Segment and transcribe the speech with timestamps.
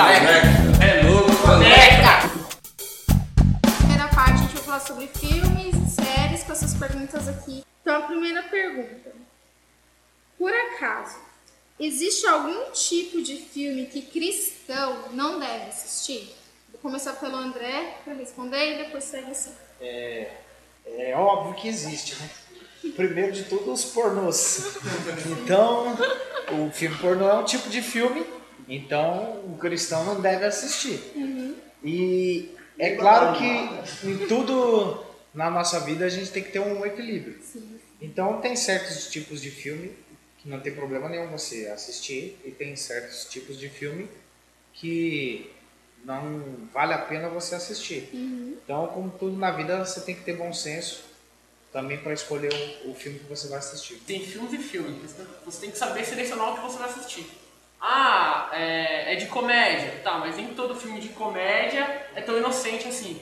[0.00, 2.30] É louco, Conecta!
[3.76, 7.62] primeira parte a gente vai falar sobre filmes e séries com essas perguntas aqui.
[7.82, 9.12] Então a primeira pergunta.
[10.38, 11.18] Por acaso,
[11.78, 16.34] existe algum tipo de filme que cristão não deve assistir?
[16.72, 19.52] Vou começar pelo André para responder e depois segue assim.
[19.82, 20.30] É,
[20.86, 22.30] é óbvio que existe, né?
[22.96, 24.78] Primeiro de tudo, os pornôs.
[25.42, 25.94] Então,
[26.52, 28.24] o filme pornô é um tipo de filme,
[28.70, 31.00] então o cristão não deve assistir.
[31.84, 36.84] E é claro que em tudo na nossa vida a gente tem que ter um
[36.86, 37.38] equilíbrio.
[38.00, 39.92] Então, tem certos tipos de filme
[40.38, 44.08] que não tem problema nenhum você assistir, e tem certos tipos de filme
[44.72, 45.50] que
[46.02, 48.08] não vale a pena você assistir.
[48.64, 51.04] Então, como tudo na vida, você tem que ter bom senso
[51.70, 52.50] também para escolher
[52.84, 53.96] o, o filme que você vai assistir.
[54.06, 55.14] Tem filmes e filmes.
[55.44, 57.26] Você tem que saber selecionar o que você vai assistir.
[57.80, 60.00] Ah, é, é de comédia.
[60.04, 63.20] Tá, mas nem todo filme de comédia é tão inocente assim.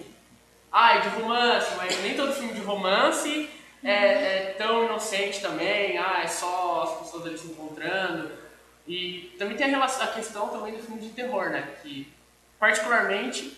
[0.73, 3.49] Ah, é de romance, mas nem todo filme de romance
[3.85, 5.97] é, é tão inocente também.
[5.99, 8.31] Ah, é só as pessoas ali se encontrando.
[8.87, 11.69] E também tem a, relação- a questão também do filme de terror, né?
[11.83, 12.11] Que,
[12.59, 13.57] particularmente,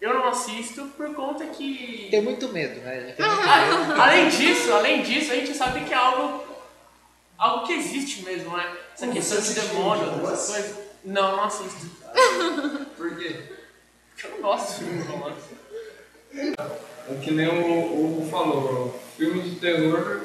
[0.00, 2.08] eu não assisto por conta que...
[2.10, 2.96] Tem muito medo, né?
[2.96, 3.92] A gente tem muito medo.
[4.00, 6.44] Ah, além disso, além disso, a gente sabe que é algo,
[7.40, 8.76] algo que existe mesmo, né?
[8.94, 10.76] Essa questão de demônio, essas coisas.
[11.04, 11.86] Não, não assisto.
[12.96, 13.40] Por quê?
[14.14, 15.40] Porque eu não gosto de filme de romance.
[16.34, 20.20] É que nem o Hugo falou, filme de terror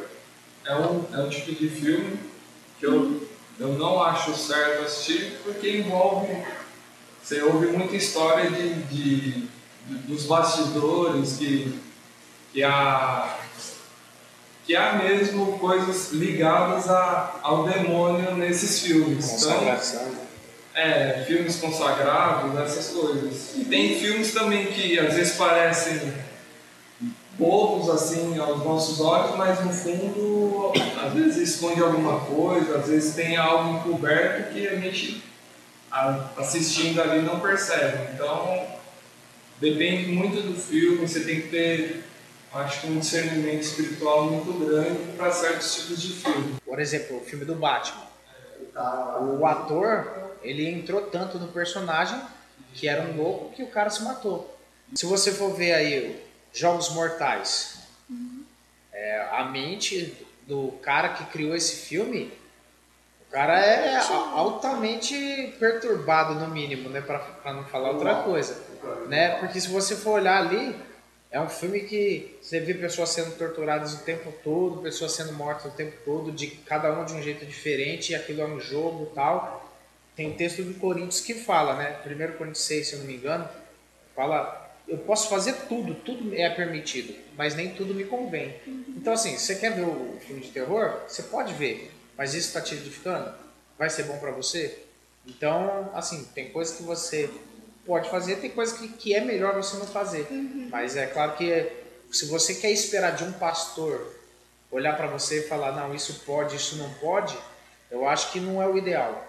[0.65, 2.19] é um, é um tipo de filme
[2.79, 3.27] que eu,
[3.59, 6.45] eu não acho certo assistir porque envolve.
[7.23, 9.47] Você ouve muita história de, de, de-
[10.07, 11.79] dos bastidores, que,
[12.53, 13.35] que, há,
[14.65, 19.25] que há mesmo coisas ligadas a, ao demônio nesses filmes.
[19.25, 20.11] Então, Consagração.
[20.73, 23.51] é, filmes consagrados, essas coisas.
[23.55, 26.13] E tem filmes também que às vezes parecem
[27.37, 30.71] bobos assim aos nossos olhos, mas no fundo
[31.05, 35.23] às vezes esconde alguma coisa, às vezes tem algo encoberto que a gente
[36.37, 38.13] assistindo ali não percebe.
[38.13, 38.65] Então
[39.59, 42.03] depende muito do filme, você tem que ter
[42.57, 46.55] acho que um discernimento espiritual muito grande para certos tipos de filme.
[46.65, 48.03] Por exemplo, o filme do Batman.
[49.37, 52.19] O ator, ele entrou tanto no personagem
[52.73, 54.57] que era um louco que o cara se matou.
[54.93, 56.23] Se você for ver aí
[56.53, 57.79] Jogos Mortais,
[58.91, 60.15] é, a mente
[60.47, 62.31] do cara que criou esse filme,
[63.27, 63.97] o cara é
[64.33, 68.61] altamente perturbado no mínimo, né, para não falar outra coisa,
[69.07, 69.39] né?
[69.39, 70.75] Porque se você for olhar ali,
[71.31, 75.71] é um filme que você vê pessoas sendo torturadas o tempo todo, pessoas sendo mortas
[75.71, 79.09] o tempo todo, de cada uma de um jeito diferente, e aquilo é um jogo
[79.11, 79.73] e tal.
[80.15, 81.99] Tem o texto de Coríntios que fala, né?
[82.05, 83.49] 1 Coríntios 6, se eu não me engano,
[84.15, 88.55] fala: eu posso fazer tudo, tudo é permitido, mas nem tudo me convém.
[88.89, 91.01] Então, assim, você quer ver o filme de terror?
[91.07, 93.33] Você pode ver, mas isso está te edificando?
[93.77, 94.79] Vai ser bom para você?
[95.25, 97.29] Então, assim, tem coisas que você
[97.85, 100.27] pode fazer, tem coisas que, que é melhor você não fazer.
[100.69, 101.71] Mas é claro que
[102.11, 104.13] se você quer esperar de um pastor
[104.71, 107.37] olhar para você e falar, não, isso pode, isso não pode,
[107.89, 109.23] eu acho que não é o ideal.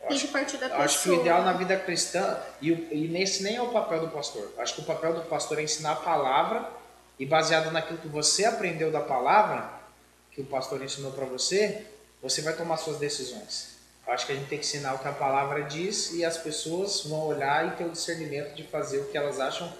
[0.00, 0.84] Eu Tem acho, que partir da pessoa.
[0.84, 4.08] acho que o ideal na vida cristã, e, e nesse nem é o papel do
[4.08, 4.52] pastor.
[4.58, 6.68] Acho que o papel do pastor é ensinar a palavra
[7.18, 9.70] e baseado naquilo que você aprendeu da palavra,
[10.30, 11.86] que o pastor ensinou para você,
[12.20, 13.71] você vai tomar suas decisões.
[14.12, 16.36] Eu acho que a gente tem que ensinar o que a palavra diz e as
[16.36, 19.72] pessoas vão olhar e ter o discernimento de fazer o que elas acham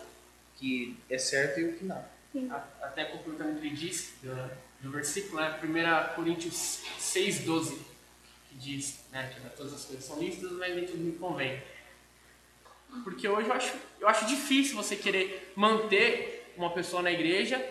[0.56, 2.02] que é certo e o que não.
[2.50, 3.76] A- Até completando o que ele
[4.22, 4.50] do,
[4.80, 5.60] do versículo, né?
[5.62, 7.74] 1 Coríntios 6, 12,
[8.48, 11.62] que diz né, que todas as coisas são lícitas, mas nem tudo me convém.
[13.04, 17.62] Porque hoje eu acho, eu acho difícil você querer manter uma pessoa na igreja,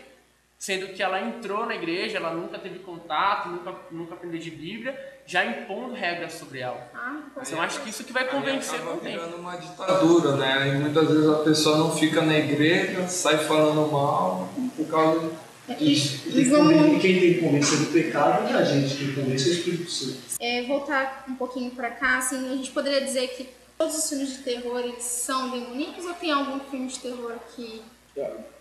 [0.62, 4.96] sendo que ela entrou na igreja, ela nunca teve contato, nunca, nunca aprendeu de Bíblia,
[5.26, 6.88] já impondo regras sobre ela.
[6.94, 9.22] Ah, com Então eu acho que isso que vai convencer com o tempo.
[9.22, 10.68] virando uma ditadura, né?
[10.68, 15.32] E muitas vezes a pessoa não fica na igreja, sai falando mal por causa
[15.80, 16.30] disso.
[16.30, 19.56] E vamos Quem tem que convencer do pecado é a gente, quem convence é o
[19.56, 20.20] Espírito Santo.
[20.40, 23.50] é, voltar um pouquinho pra cá, assim, a gente poderia dizer que
[23.80, 27.82] todos os filmes de terror eles são demoníacos ou tem algum filme de terror que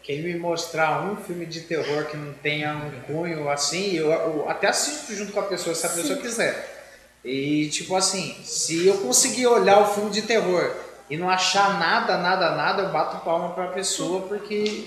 [0.02, 4.48] Quem me mostrar um filme de terror que não tenha um cunho assim, eu, eu
[4.48, 6.78] até assisto junto com a pessoa, se a pessoa quiser.
[7.24, 10.74] E tipo assim, se eu conseguir olhar o filme de terror
[11.08, 14.86] e não achar nada, nada, nada, eu bato palma pra pessoa porque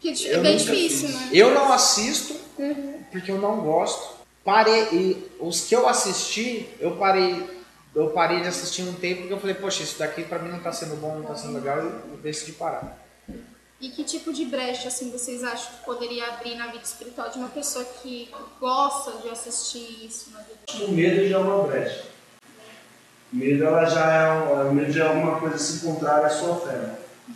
[0.00, 1.30] que é bem difícil, né?
[1.32, 2.34] eu não assisto
[3.10, 4.20] porque eu não gosto.
[4.44, 7.62] Parei e os que eu assisti, eu parei
[7.94, 10.60] eu parei de assistir um tempo porque eu falei, poxa, isso daqui pra mim não
[10.60, 13.01] tá sendo bom, não tá sendo legal, eu decidi parar.
[13.82, 17.38] E que tipo de brecha assim vocês acham que poderia abrir na vida espiritual de
[17.38, 18.30] uma pessoa que
[18.60, 20.84] gosta de assistir isso na vida?
[20.86, 22.04] O medo já é uma brecha.
[23.32, 26.30] O medo, ela já é, um- o medo já é alguma coisa assim contrária à
[26.30, 26.94] sua fé.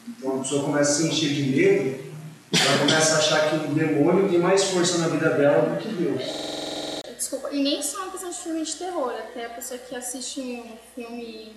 [0.09, 2.13] Então a pessoa começa a se encher de medo,
[2.53, 5.89] ela começa a achar que o demônio tem mais força na vida dela do que
[5.89, 6.23] Deus.
[7.17, 10.41] Desculpa, e nem só uma questão de filme de terror, até a pessoa que assiste
[10.41, 11.57] um filme.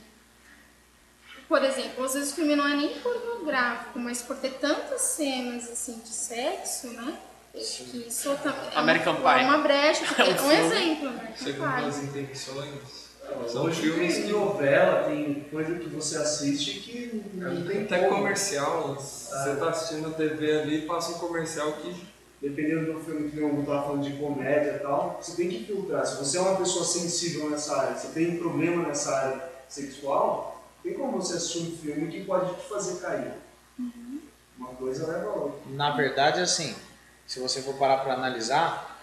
[1.50, 5.70] Por exemplo, às vezes o filme não é nem pornográfico, mas por ter tantas cenas
[5.70, 7.18] assim de sexo, né?
[7.56, 9.42] Acho que isso também é American uma, Pie.
[9.42, 11.34] é uma brecha, porque É um é um exemplo, né?
[11.36, 13.10] Segundo as intenções.
[13.48, 18.00] São Hoje filmes tem que novela, tem coisa que você assiste que não tem Até
[18.00, 18.18] como.
[18.18, 22.10] comercial, você tá assistindo a TV ali e passa um comercial que
[22.42, 26.06] Dependendo do filme que eu estava falando de comédia e tal, você tem que filtrar.
[26.06, 30.59] Se você é uma pessoa sensível nessa área, você tem um problema nessa área sexual,
[30.84, 33.34] tem como você assistir um filme que pode te fazer cair.
[34.58, 35.60] Uma coisa leva a outra.
[35.68, 36.76] Na verdade, assim,
[37.26, 39.00] se você for parar para analisar,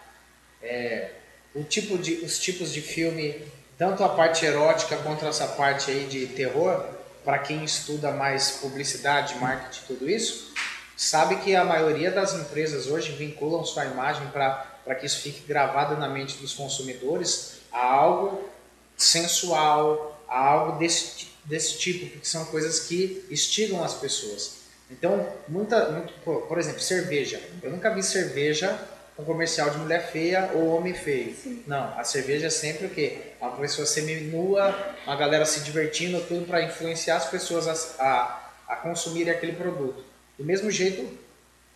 [0.63, 1.13] é,
[1.55, 3.43] o tipo de, os tipos de filme,
[3.79, 6.85] tanto a parte erótica quanto essa parte aí de terror,
[7.25, 10.53] para quem estuda mais publicidade, marketing, tudo isso,
[10.97, 15.97] sabe que a maioria das empresas hoje vinculam sua imagem para que isso fique gravado
[15.97, 18.49] na mente dos consumidores a algo
[18.97, 24.67] sensual, a algo desse, desse tipo, porque são coisas que instigam as pessoas.
[24.91, 27.41] Então, muita, muito, por, exemplo, cerveja.
[27.63, 28.79] Eu nunca vi cerveja
[29.17, 31.35] com comercial de mulher feia ou homem feio.
[31.67, 33.19] Não, a cerveja é sempre o quê?
[33.41, 38.77] Uma pessoa seminua, uma galera se divertindo, tudo para influenciar as pessoas a, a, a
[38.77, 40.05] consumirem aquele produto.
[40.39, 41.09] Do mesmo jeito,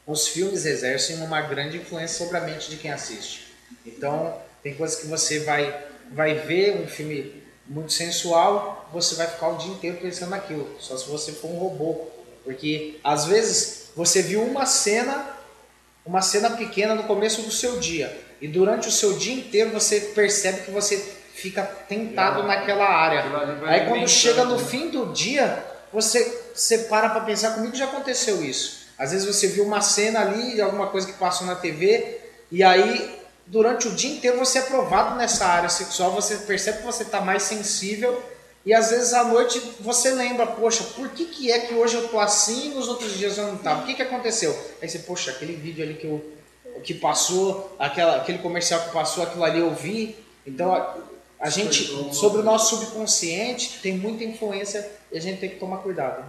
[0.06, 3.54] os filmes exercem uma grande influência sobre a mente de quem assiste.
[3.86, 7.39] Então, tem coisas que você vai, vai ver um filme
[7.70, 11.56] muito sensual, você vai ficar o dia inteiro pensando naquilo, só se você for um
[11.56, 12.08] robô.
[12.42, 15.24] Porque, às vezes, você viu uma cena,
[16.04, 20.00] uma cena pequena no começo do seu dia, e durante o seu dia inteiro você
[20.00, 20.96] percebe que você
[21.34, 23.24] fica tentado naquela área.
[23.66, 28.44] Aí quando chega no fim do dia, você, você para para pensar, comigo já aconteceu
[28.44, 28.80] isso.
[28.98, 32.18] Às vezes você viu uma cena ali, alguma coisa que passou na TV,
[32.50, 33.19] e aí
[33.50, 37.20] durante o dia inteiro você é provado nessa área sexual, você percebe que você está
[37.20, 38.22] mais sensível,
[38.64, 42.08] e às vezes à noite você lembra, poxa, por que, que é que hoje eu
[42.08, 43.82] tô assim e nos outros dias eu não tava?
[43.82, 44.56] O que, que aconteceu?
[44.80, 46.24] Aí você, poxa, aquele vídeo ali que, eu,
[46.84, 50.14] que passou, aquela, aquele comercial que passou, aquilo ali eu vi.
[50.46, 50.94] Então a,
[51.40, 55.78] a gente, sobre o nosso subconsciente, tem muita influência e a gente tem que tomar
[55.78, 56.22] cuidado.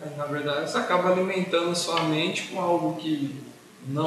[0.00, 3.42] É, Na verdade, você acaba alimentando sua mente com algo que
[3.86, 4.06] não,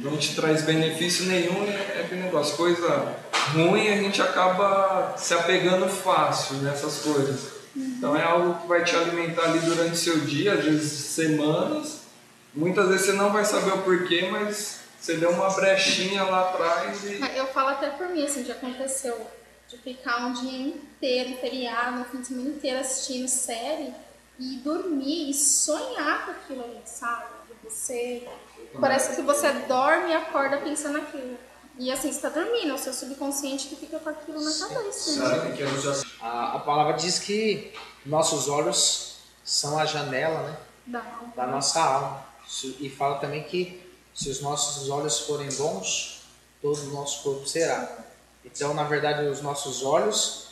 [0.00, 3.16] não te traz benefício nenhum e é aquele negócio, coisa
[3.52, 7.56] ruim, a gente acaba se apegando fácil nessas coisas.
[7.74, 12.00] Então é algo que vai te alimentar ali durante o seu dia, às vezes semanas.
[12.54, 17.04] Muitas vezes você não vai saber o porquê, mas você deu uma brechinha lá atrás
[17.04, 19.26] e Eu falo até por mim, assim, já aconteceu
[19.68, 23.92] de ficar um dia inteiro, feriado, um fim de semana inteiro assistindo série
[24.38, 27.24] e dormir e sonhar com aquilo ali, sabe?
[27.48, 28.26] De Você,
[28.80, 31.36] parece que você dorme e acorda pensando naquilo.
[31.78, 35.10] E assim, você tá dormindo, é o seu subconsciente que fica com aquilo na cabeça.
[35.28, 35.52] né?
[36.20, 37.72] A, a palavra diz que
[38.04, 41.00] nossos olhos são a janela né, Dá.
[41.36, 42.24] da nossa alma.
[42.48, 43.82] Se- E fala também que
[44.14, 46.22] se os nossos olhos forem bons,
[46.62, 47.98] todo o nosso corpo será.
[48.44, 50.46] Então, na verdade, os nossos olhos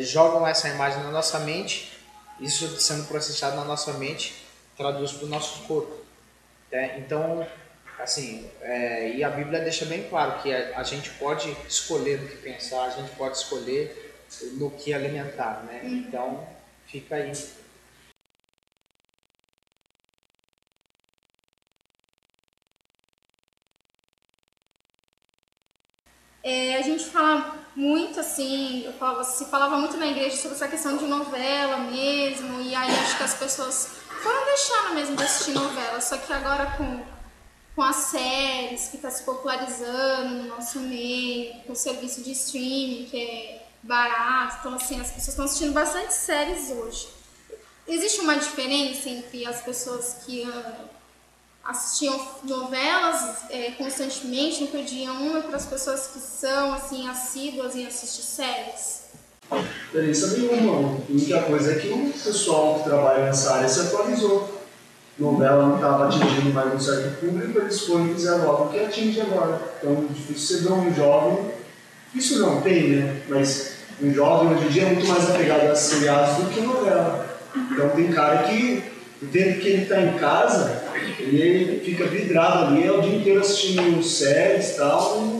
[0.00, 1.96] jogam essa imagem na nossa mente,
[2.40, 4.34] isso sendo processado na nossa mente,
[4.76, 6.01] traduz para o nosso corpo.
[6.72, 6.98] Né?
[6.98, 7.46] Então,
[7.98, 12.28] assim, é, e a Bíblia deixa bem claro que a, a gente pode escolher no
[12.28, 14.14] que pensar, a gente pode escolher
[14.54, 15.82] no que alimentar, né?
[15.84, 16.46] Então,
[16.86, 17.32] fica aí.
[26.44, 30.68] É, a gente fala muito assim, eu falava, se falava muito na igreja sobre essa
[30.68, 35.52] questão de novela mesmo, e aí acho que as pessoas foram deixando mesmo de assistir
[35.52, 37.04] novela, só que agora com,
[37.74, 43.06] com as séries que está se popularizando no nosso meio, com o serviço de streaming
[43.10, 47.08] que é barato, então assim, as pessoas estão assistindo bastante séries hoje.
[47.86, 50.84] Existe uma diferença entre as pessoas que ah,
[51.64, 57.86] assistiam novelas é, constantemente, não perdiam uma, para as pessoas que são assim assíduas em
[57.86, 59.01] assistir séries?
[59.58, 60.96] Diferença nenhuma.
[61.08, 64.62] A única coisa é que o pessoal que trabalha nessa área se atualizou.
[65.18, 69.20] Novela não estava atingindo mais um certo público, eles foram e fizeram algo que atinge
[69.20, 69.60] agora.
[69.78, 71.38] Então, difícil você um jovem.
[72.14, 73.22] Isso não tem, né?
[73.28, 77.26] Mas um jovem hoje em dia é muito mais apegado a seriados do que novela.
[77.54, 78.82] Então tem cara que,
[79.22, 80.82] o tempo que ele está em casa,
[81.18, 85.31] ele fica vidrado ali, é o dia inteiro assistindo séries e tal.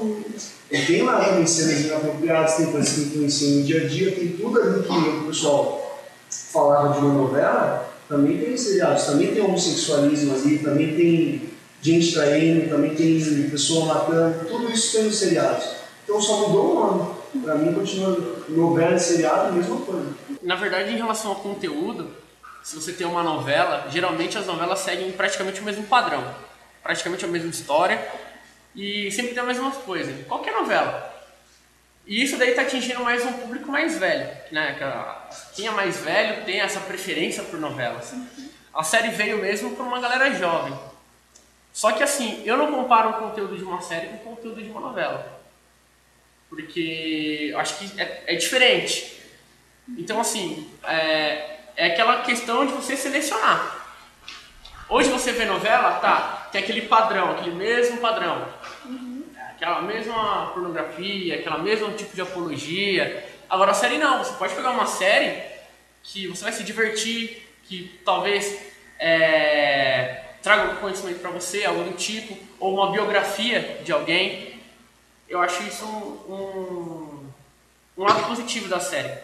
[0.72, 4.60] Tem lá também cenas inapropriadas, tem coisas que influenciam no dia a dia, tem tudo
[4.60, 6.00] ali que o pessoal
[6.30, 11.50] falava de uma novela, também tem seriados, também tem homossexualismo ali, também tem
[11.82, 15.64] gente traindo, também tem pessoa matando, tudo isso tem nos seriados.
[16.04, 17.22] Então só mudou o nome.
[17.44, 20.06] Pra mim continua novela e seriado a mesma coisa.
[20.42, 22.10] Na verdade, em relação ao conteúdo,
[22.62, 26.22] se você tem uma novela, geralmente as novelas seguem praticamente o mesmo padrão.
[26.82, 28.06] Praticamente a mesma história
[28.74, 30.12] e sempre tem a mesma coisa.
[30.24, 31.10] Qualquer novela.
[32.06, 34.76] E isso daí está atingindo mais um público mais velho, né?
[35.54, 38.12] Quem é mais velho tem essa preferência por novelas.
[38.74, 40.76] A série veio mesmo para uma galera jovem.
[41.72, 44.68] Só que assim, eu não comparo o conteúdo de uma série com o conteúdo de
[44.68, 45.40] uma novela.
[46.48, 49.20] Porque acho que é, é diferente.
[49.96, 53.80] Então assim, é, é aquela questão de você selecionar.
[54.88, 58.46] Hoje você vê novela, tá, tem aquele padrão, aquele mesmo padrão.
[59.62, 63.24] Aquela mesma pornografia, aquela mesmo tipo de apologia.
[63.48, 65.40] Agora a série não, você pode pegar uma série
[66.02, 68.58] que você vai se divertir, que talvez
[68.98, 74.60] é, traga um conhecimento para você, algo do tipo, ou uma biografia de alguém.
[75.28, 77.24] Eu acho isso um,
[77.96, 79.16] um lado positivo da série.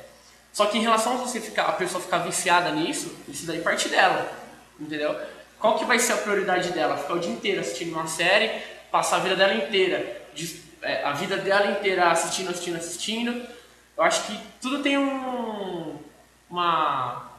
[0.52, 3.88] Só que em relação a você ficar, a pessoa ficar viciada nisso, isso daí parte
[3.88, 4.32] dela,
[4.78, 5.16] entendeu?
[5.58, 6.96] Qual que vai ser a prioridade dela?
[6.96, 8.52] Ficar o dia inteiro assistindo uma série,
[8.88, 10.27] passar a vida dela inteira,
[11.04, 13.46] a vida dela inteira assistindo, assistindo, assistindo.
[13.96, 15.96] Eu acho que tudo tem um,
[16.48, 17.32] uma,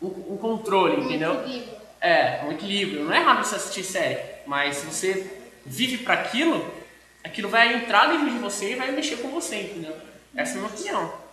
[0.00, 1.34] um, um controle, entendeu?
[1.34, 1.76] Um equilíbrio.
[2.00, 3.04] É, um equilíbrio.
[3.04, 6.64] Não é errado você assistir série, mas se você vive para aquilo,
[7.24, 9.96] aquilo vai entrar dentro de você e vai mexer com você, entendeu?
[10.34, 11.25] Essa é a minha opinião.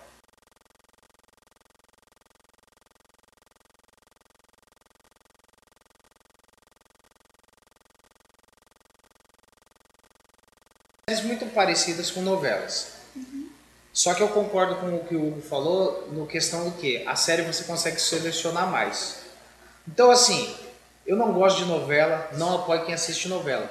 [11.22, 12.88] Muito parecidas com novelas.
[13.16, 13.50] Uhum.
[13.92, 17.16] Só que eu concordo com o que o Hugo falou no questão do que a
[17.16, 19.18] série você consegue selecionar mais.
[19.88, 20.56] Então assim,
[21.06, 23.70] eu não gosto de novela, não apoio quem assiste novela.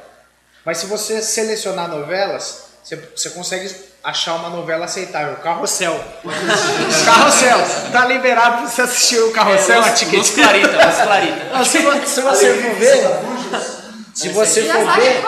[0.65, 5.37] Mas se você selecionar novelas, você, você consegue achar uma novela aceitável.
[5.37, 5.99] Carrossel.
[7.05, 7.59] Carrossel.
[7.93, 10.35] Tá liberado pra você assistir o Carrossel, é, a ticket.
[10.35, 11.45] Clarita, Clarita.
[11.53, 13.73] Não, se, se você for ver...
[14.15, 15.23] Se você for ver...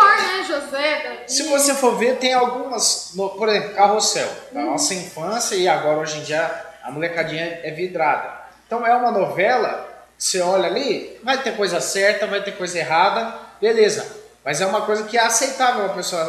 [1.26, 4.70] Se você for ver, tem algumas, por exemplo, Carrossel, da uhum.
[4.72, 8.32] nossa infância e agora hoje em dia a molecadinha é vidrada.
[8.66, 9.88] Então é uma novela,
[10.18, 14.24] você olha ali, vai ter coisa certa, vai ter coisa errada, beleza.
[14.44, 16.22] Mas é uma coisa que é aceitável a pessoa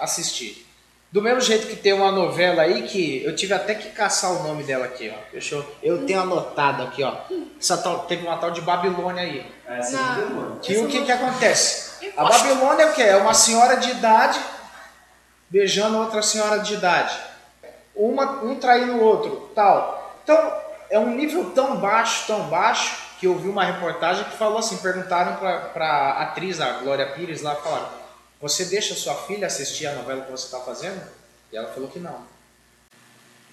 [0.00, 0.66] assistir.
[1.12, 4.42] Do mesmo jeito que tem uma novela aí que eu tive até que caçar o
[4.42, 5.30] nome dela aqui, ó.
[5.30, 7.14] Deixa eu, eu tenho anotado aqui, ó.
[7.60, 9.46] Essa tal, teve uma tal de Babilônia aí.
[9.68, 11.91] Essa é que o que que acontece?
[12.16, 13.02] A Babilônia é o que?
[13.02, 14.40] É uma senhora de idade
[15.52, 17.14] beijando outra senhora de idade.
[17.94, 20.18] Uma, um traindo o outro, tal.
[20.24, 20.56] Então,
[20.88, 24.78] é um nível tão baixo, tão baixo, que eu vi uma reportagem que falou assim,
[24.78, 27.88] perguntaram para a atriz, a Glória Pires, lá, falaram,
[28.40, 31.00] você deixa sua filha assistir a novela que você está fazendo?
[31.52, 32.22] E ela falou que não.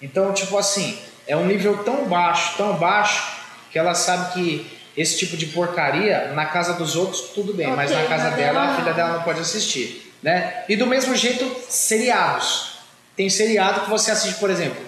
[0.00, 3.40] Então, tipo assim, é um nível tão baixo, tão baixo,
[3.70, 7.76] que ela sabe que esse tipo de porcaria, na casa dos outros tudo bem, okay,
[7.76, 8.72] mas na casa dela ela...
[8.72, 10.64] a filha dela não pode assistir, né?
[10.68, 12.80] E do mesmo jeito, seriados.
[13.16, 14.80] Tem seriado que você assiste, por exemplo,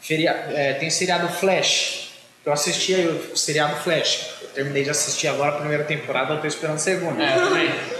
[0.00, 2.04] feria, é, tem seriado Flash,
[2.44, 4.28] eu assisti aí o seriado Flash.
[4.42, 7.22] Eu terminei de assistir agora a primeira temporada, eu tô esperando a segunda.
[7.22, 7.34] É,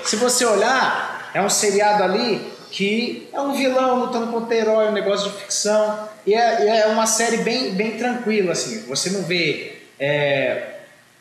[0.04, 4.92] Se você olhar, é um seriado ali que é um vilão lutando contra herói, um
[4.92, 6.09] negócio de ficção.
[6.26, 8.83] E é, é uma série bem, bem tranquila, assim.
[8.87, 10.74] Você não vê é,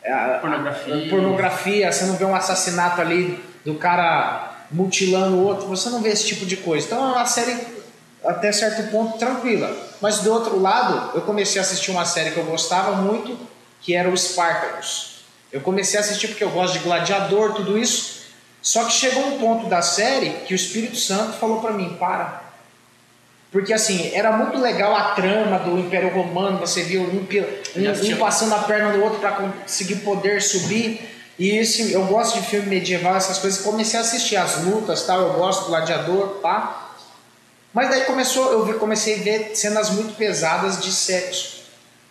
[0.04, 0.94] é, pornografia.
[0.94, 6.02] A, pornografia, você não vê um assassinato ali do cara mutilando o outro, você não
[6.02, 6.86] vê esse tipo de coisa.
[6.86, 7.56] Então é uma série
[8.24, 9.74] até certo ponto tranquila.
[10.00, 13.38] Mas do outro lado, eu comecei a assistir uma série que eu gostava muito,
[13.80, 15.24] que era o Spartacus.
[15.50, 18.24] Eu comecei a assistir porque eu gosto de gladiador, tudo isso.
[18.60, 22.43] Só que chegou um ponto da série que o Espírito Santo falou para mim: para,
[23.54, 28.16] porque assim, era muito legal a trama do Império Romano, você viu um, um, um
[28.18, 31.08] passando a perna do outro para conseguir poder subir.
[31.38, 33.60] E esse, eu gosto de filme medieval, essas coisas.
[33.62, 36.96] Comecei a assistir as lutas, tal, eu gosto do gladiador, pá.
[37.72, 41.62] Mas daí começou, eu vi, comecei a ver cenas muito pesadas de sexo.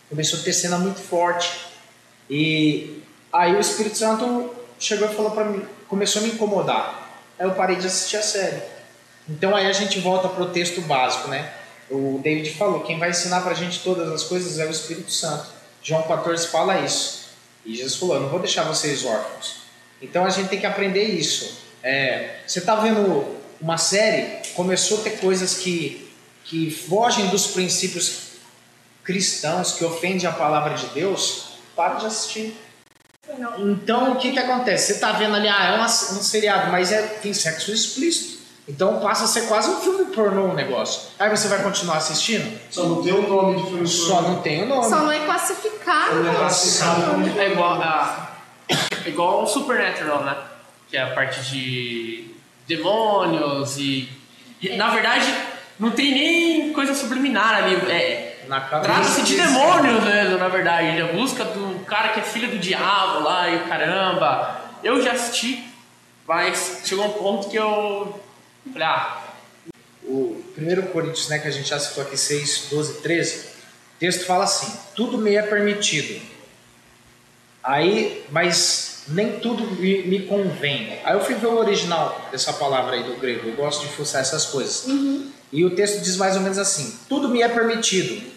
[0.09, 1.51] Começou a ter cena muito forte.
[2.29, 7.21] E aí o Espírito Santo chegou e falou para mim, começou a me incomodar.
[7.37, 8.61] Aí eu parei de assistir a série.
[9.29, 11.53] Então aí a gente volta para o texto básico, né?
[11.89, 15.47] o David falou, quem vai ensinar pra gente todas as coisas é o Espírito Santo.
[15.81, 17.29] João 14 fala isso.
[17.65, 19.63] E Jesus falou, não vou deixar vocês órfãos.
[20.01, 21.57] Então a gente tem que aprender isso.
[21.81, 26.11] É, você está vendo uma série, começou a ter coisas que,
[26.43, 28.33] que fogem dos princípios
[29.03, 32.57] cristãos, que ofendem a palavra de Deus, para de assistir.
[33.59, 34.87] Então o que, que acontece?
[34.87, 38.42] Você está vendo ali, ah, é um seriado, mas é, tem sexo explícito.
[38.67, 41.09] Então passa a ser quase um filme pornô o negócio.
[41.19, 42.57] Aí você vai continuar assistindo?
[42.69, 44.89] Só não tem o nome de filme Só não tem o nome.
[44.89, 46.15] Só não é classificado.
[46.15, 48.29] Não é classificado como É igual a.
[49.05, 50.37] é igual o Supernatural, né?
[50.89, 52.31] Que é a parte de
[52.67, 54.09] demônios e.
[54.61, 55.33] e, na verdade,
[55.77, 57.75] não tem nem coisa subliminar ali.
[57.91, 58.33] É.
[58.47, 60.87] Trata-se de demônios mesmo, na verdade.
[60.99, 64.61] É a busca do cara que é filho do diabo lá e caramba.
[64.83, 65.63] Eu já assisti,
[66.27, 68.21] mas chegou um ponto que eu.
[68.71, 69.23] Falei, ah,
[70.03, 73.39] O 1 Coríntios, né, que a gente já citou aqui, 6, 12, 13,
[73.95, 76.21] o texto fala assim: tudo me é permitido.
[77.63, 80.99] Aí, mas nem tudo me, me convém.
[81.03, 84.21] Aí eu fui ver o original dessa palavra aí do grego, eu gosto de fuçar
[84.21, 84.85] essas coisas.
[85.51, 88.31] E o texto diz mais ou menos assim: tudo me é permitido,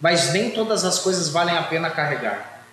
[0.00, 2.64] mas nem todas as coisas valem a pena carregar.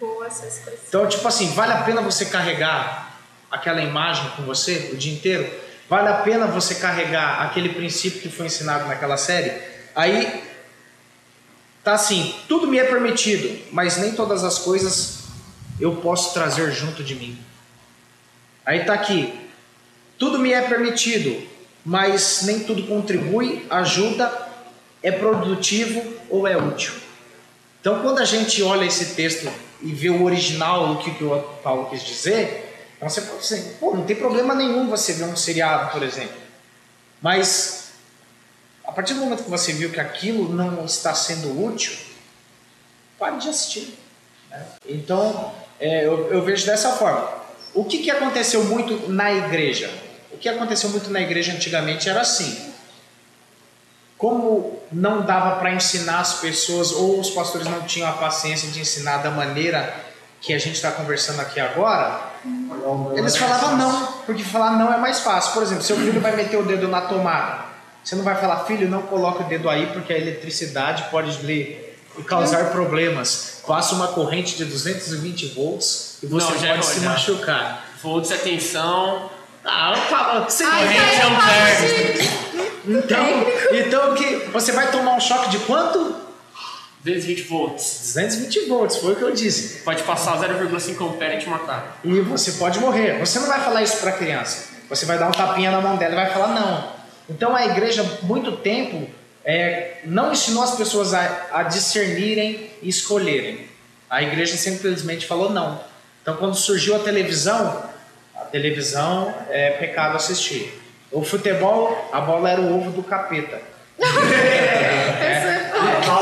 [0.00, 0.84] Boa essa expressão.
[0.88, 3.18] Então, tipo assim, vale a pena você carregar
[3.50, 5.63] aquela imagem com você o dia inteiro?
[5.88, 9.52] Vale a pena você carregar aquele princípio que foi ensinado naquela série?
[9.94, 10.42] Aí
[11.82, 15.24] tá assim, tudo me é permitido, mas nem todas as coisas
[15.78, 17.38] eu posso trazer junto de mim.
[18.64, 19.32] Aí tá aqui,
[20.18, 21.46] tudo me é permitido,
[21.84, 24.32] mas nem tudo contribui, ajuda,
[25.02, 26.94] é produtivo ou é útil.
[27.80, 31.90] Então, quando a gente olha esse texto e vê o original, o que, o Paulo
[31.90, 32.63] quis dizer,
[33.04, 36.36] então você pode dizer, pô, não tem problema nenhum você ver um seriado, por exemplo.
[37.20, 37.90] Mas,
[38.82, 41.92] a partir do momento que você viu que aquilo não está sendo útil,
[43.18, 43.98] pare de assistir.
[44.50, 44.64] né?
[44.88, 47.30] Então, é, eu, eu vejo dessa forma.
[47.74, 49.92] O que, que aconteceu muito na igreja?
[50.32, 52.72] O que aconteceu muito na igreja antigamente era assim
[54.16, 58.80] como não dava para ensinar as pessoas, ou os pastores não tinham a paciência de
[58.80, 59.94] ensinar da maneira
[60.40, 62.33] que a gente está conversando aqui agora,
[63.16, 65.52] eles falavam não, porque falar não é mais fácil.
[65.52, 67.64] Por exemplo, seu filho vai meter o dedo na tomada,
[68.02, 71.78] você não vai falar, filho, não coloque o dedo aí, porque a eletricidade pode lhe
[72.26, 73.62] causar problemas.
[73.66, 77.10] Passa uma corrente de 220 volts e você Não, já é pode se ruim, já.
[77.10, 77.84] machucar.
[78.02, 79.30] volts atenção.
[79.64, 83.26] Ah, eu falo, você Ai, Corrente é um de- Então,
[83.72, 86.14] então que você vai tomar um choque de quanto?
[87.04, 88.14] 220 volts.
[88.14, 89.82] 220 volts, foi o que eu disse.
[89.82, 92.00] Pode passar 0,5 ampere e te matar.
[92.02, 93.18] E você pode morrer.
[93.18, 94.68] Você não vai falar isso para a criança.
[94.88, 96.92] Você vai dar um tapinha na mão dela e vai falar não.
[97.28, 99.06] Então a igreja, muito tempo,
[99.44, 103.68] é, não ensinou as pessoas a, a discernirem e escolherem.
[104.08, 105.78] A igreja simplesmente falou não.
[106.22, 107.84] Então quando surgiu a televisão,
[108.34, 110.80] a televisão é pecado assistir.
[111.12, 113.60] O futebol, a bola era o ovo do capeta.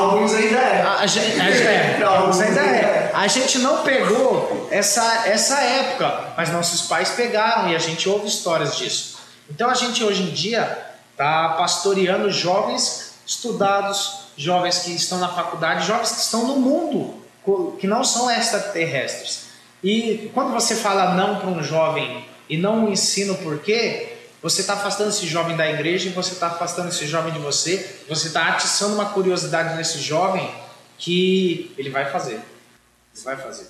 [0.03, 0.83] Alguns ainda é.
[0.83, 3.11] A, gente, a, é, alguns ainda é.
[3.15, 8.27] A gente não pegou essa, essa época, mas nossos pais pegaram e a gente ouve
[8.27, 9.19] histórias disso.
[9.51, 10.79] Então a gente hoje em dia
[11.13, 17.23] está pastoreando jovens estudados, jovens que estão na faculdade, jovens que estão no mundo,
[17.79, 19.45] que não são extraterrestres.
[19.83, 24.12] E quando você fala não para um jovem e não ensina o porquê,
[24.43, 28.03] você está afastando esse jovem da igreja e você está afastando esse jovem de você.
[28.09, 30.53] Você está atiçando uma curiosidade nesse jovem
[30.99, 32.35] que ele vai fazer.
[33.15, 33.69] Ele vai fazer.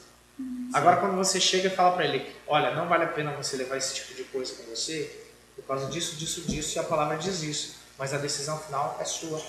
[0.72, 3.76] Agora, quando você chega e fala para ele: Olha, não vale a pena você levar
[3.76, 5.14] esse tipo de coisa com você,
[5.54, 7.76] por causa disso, disso, disso, e a palavra diz isso.
[7.98, 9.42] Mas a decisão final é sua.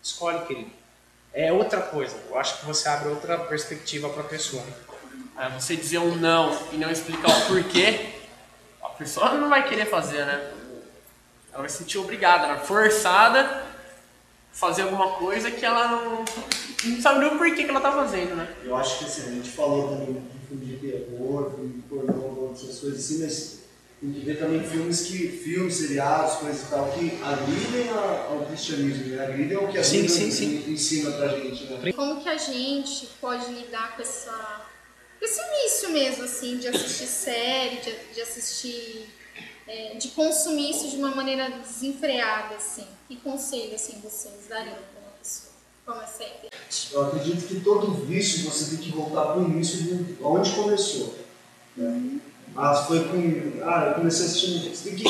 [0.00, 0.70] Escolhe, querido.
[1.34, 2.14] É outra coisa.
[2.28, 4.62] Eu acho que você abre outra perspectiva para a pessoa.
[5.36, 8.21] É, você dizer um não e não explicar o porquê,
[8.82, 10.52] a pessoa não vai querer fazer, né?
[11.52, 12.60] Ela vai se sentir obrigada, né?
[12.64, 13.62] forçada a
[14.52, 16.24] fazer alguma coisa que ela não,
[16.84, 18.48] não sabe nem o porquê que ela tá fazendo, né?
[18.64, 22.50] Eu acho que assim, a gente falou também de filme de terror, filme de pornô,
[22.52, 23.62] essas coisas assim, mas
[24.00, 25.28] tem que ver também filmes que.
[25.28, 29.24] filmes, seriados, coisas e tal, que agridem ao cristianismo, né?
[29.24, 30.72] Agridem ao que a Sim, Bíblia sim, sim.
[30.72, 31.92] ensina pra gente, né?
[31.92, 34.62] Como que a gente pode lidar com essa
[35.24, 39.08] esse vício mesmo, assim, de assistir série, de, de assistir,
[39.66, 42.86] é, de consumir isso de uma maneira desenfreada, assim?
[43.08, 45.52] Que conselho, assim, vocês dariam para uma pessoa?
[45.86, 46.50] Como é sempre?
[46.92, 51.14] Eu acredito que todo vício você tem que voltar para o início de onde começou.
[51.76, 52.20] Né?
[52.86, 53.62] Foi com.
[53.64, 54.70] Ah, eu comecei a assistir.
[54.70, 55.04] Você tem que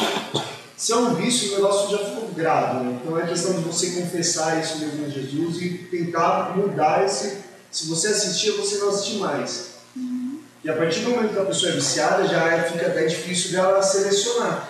[0.76, 2.84] se é um vício, o negócio já ficou grave.
[2.84, 2.98] Né?
[3.00, 7.38] Então é questão de você confessar isso mesmo em Jesus e tentar mudar esse.
[7.70, 9.71] Se você assistia, você não assistir mais.
[10.64, 13.82] E a partir do momento que a pessoa é viciada, já fica até difícil dela
[13.82, 14.68] selecionar.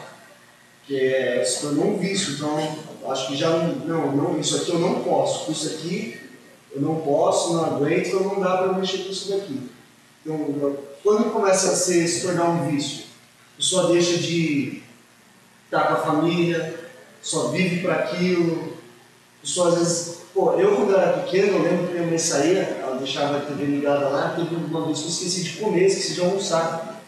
[0.87, 2.35] Que é, se tornou um vício.
[2.35, 2.77] Então,
[3.11, 5.53] acho que já não, não, isso aqui eu não posso.
[5.53, 6.19] Isso aqui
[6.75, 9.71] eu não posso, não aguento, então não dá para mexer com isso daqui.
[10.25, 13.05] Então, quando começa a ser, se tornar um vício,
[13.55, 14.83] a pessoa deixa de
[15.67, 16.75] estar com a família,
[17.21, 18.73] só vive para aquilo,
[19.39, 22.82] a pessoa às vezes, pô, eu quando era pequeno, eu lembro que minha mãe saía,
[23.03, 26.21] deixava a TV ligada lá, teve uma vez que eu esqueci de comer, esqueci de
[26.21, 27.03] almoçar.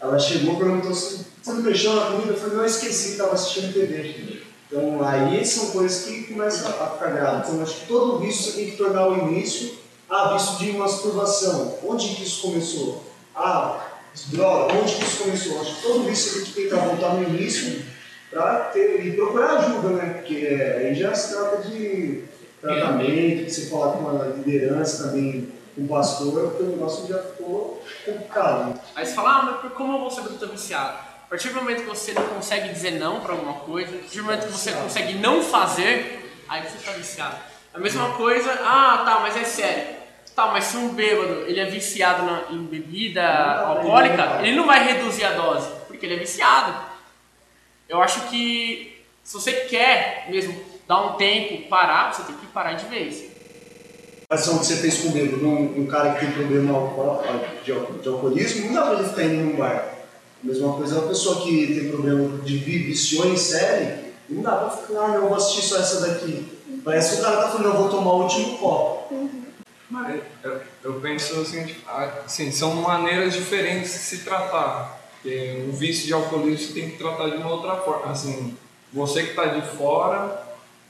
[0.00, 2.32] Ela chegou e perguntou assim, você não mexeu na comida?
[2.32, 4.42] Eu falei, não, eu esqueci, estava assistindo TV.
[4.66, 7.48] Então aí são coisas que começam a ficar graves.
[7.48, 9.74] Então acho que todo vício você tem que tornar o início,
[10.08, 13.04] ah, vício de masturbação, onde que isso começou?
[13.34, 13.88] Ah,
[14.26, 15.60] droga, onde que isso começou?
[15.60, 17.82] Acho que todo vício você tem que tentar voltar no início
[18.30, 20.14] para ter e procurar ajuda, né?
[20.14, 22.24] Porque é, aí já se trata de
[22.64, 27.82] tratamento, você falar com uma liderança também, com um pastor, porque o negócio já ficou
[28.04, 28.80] complicado.
[28.96, 30.98] Aí você fala, ah, mas como eu vou saber que eu tô viciado?
[31.24, 34.18] A partir do momento que você não consegue dizer não para alguma coisa, a partir
[34.18, 37.36] do momento que você consegue não fazer, aí você está viciado.
[37.72, 40.04] A mesma coisa, ah, tá, mas é sério.
[40.34, 43.24] Tá, mas se um bêbado ele é viciado na, em bebida
[43.60, 46.74] alcoólica, ele não vai reduzir a dose, porque ele é viciado.
[47.88, 52.74] Eu acho que se você quer mesmo dar um tempo, parar, você tem que parar
[52.74, 53.24] de vez.
[54.28, 56.72] A ação que você fez com o bêbado, um, um cara que tem problema
[57.64, 59.94] de, de alcoolismo, não dá pra ele ficar indo num bar.
[60.42, 64.70] A mesma coisa, uma pessoa que tem problema de viciou em série, não dá pra
[64.70, 66.46] ficar, ah, não, vou assistir só essa daqui.
[66.84, 69.14] Parece que o cara tá falando, eu vou tomar o último copo.
[69.90, 71.74] Mas eu, eu penso assim,
[72.24, 75.00] assim, são maneiras diferentes de se tratar.
[75.12, 78.10] Porque o vício de alcoolismo você tem que tratar de uma outra forma.
[78.10, 78.56] Assim,
[78.92, 80.43] você que está de fora,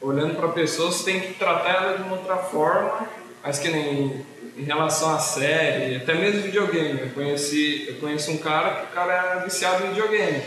[0.05, 3.09] olhando para a pessoa, você tem que tratar ela de uma outra forma,
[3.43, 4.25] mas que nem
[4.57, 7.01] em relação à série, até mesmo videogame.
[7.01, 10.43] Eu, conheci, eu conheço um cara que o cara é viciado em videogame.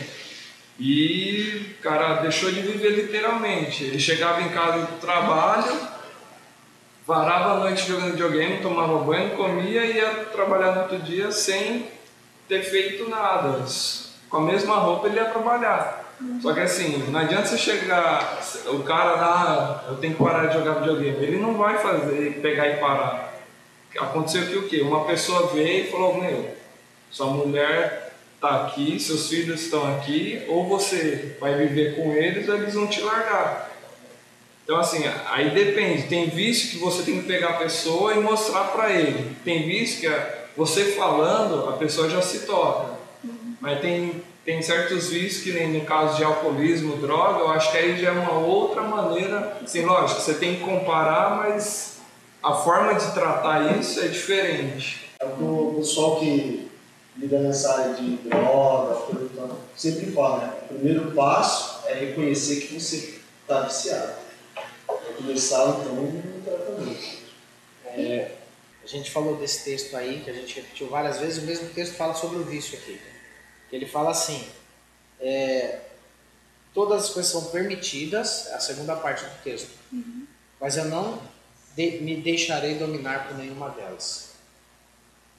[0.80, 3.84] E o cara deixou de viver literalmente.
[3.84, 5.76] Ele chegava em casa do trabalho,
[7.06, 11.88] varava a noite jogando videogame, tomava banho, comia e ia trabalhar no outro dia sem
[12.48, 13.66] ter feito nada.
[14.30, 16.07] Com a mesma roupa ele ia trabalhar.
[16.42, 20.56] Só que assim, não adianta você chegar, o cara lá, eu tenho que parar de
[20.56, 21.24] jogar videogame.
[21.24, 23.34] Ele não vai fazer, pegar e parar.
[24.00, 24.82] Aconteceu que o quê?
[24.82, 26.56] Uma pessoa veio e falou, meu,
[27.12, 32.56] sua mulher está aqui, seus filhos estão aqui, ou você vai viver com eles ou
[32.56, 33.72] eles vão te largar.
[34.64, 36.04] Então assim, aí depende.
[36.04, 39.36] Tem vício que você tem que pegar a pessoa e mostrar para ele.
[39.44, 42.98] Tem vício que você falando, a pessoa já se toca.
[43.62, 47.78] Mas tem, tem certos vícios que nem no caso de alcoolismo, droga, eu acho que
[47.78, 49.58] aí já é uma outra maneira.
[49.62, 51.98] Assim, lógico, você tem que comparar, mas
[52.42, 55.10] a forma de tratar isso é diferente.
[55.20, 56.72] É o pessoal que
[57.18, 58.98] lida nessa área de droga,
[59.76, 60.54] sempre fala, né?
[60.62, 64.14] O primeiro passo é reconhecer que você está viciado.
[64.88, 67.18] É começar então um tratamento.
[67.86, 68.32] É,
[68.82, 71.96] a gente falou desse texto aí, que a gente repetiu várias vezes, o mesmo texto
[71.96, 72.98] fala sobre o vício aqui.
[73.72, 74.48] Ele fala assim,
[75.20, 75.80] é,
[76.74, 80.26] todas as coisas são permitidas, é a segunda parte do texto, uhum.
[80.60, 81.20] mas eu não
[81.76, 84.28] de, me deixarei dominar por nenhuma delas.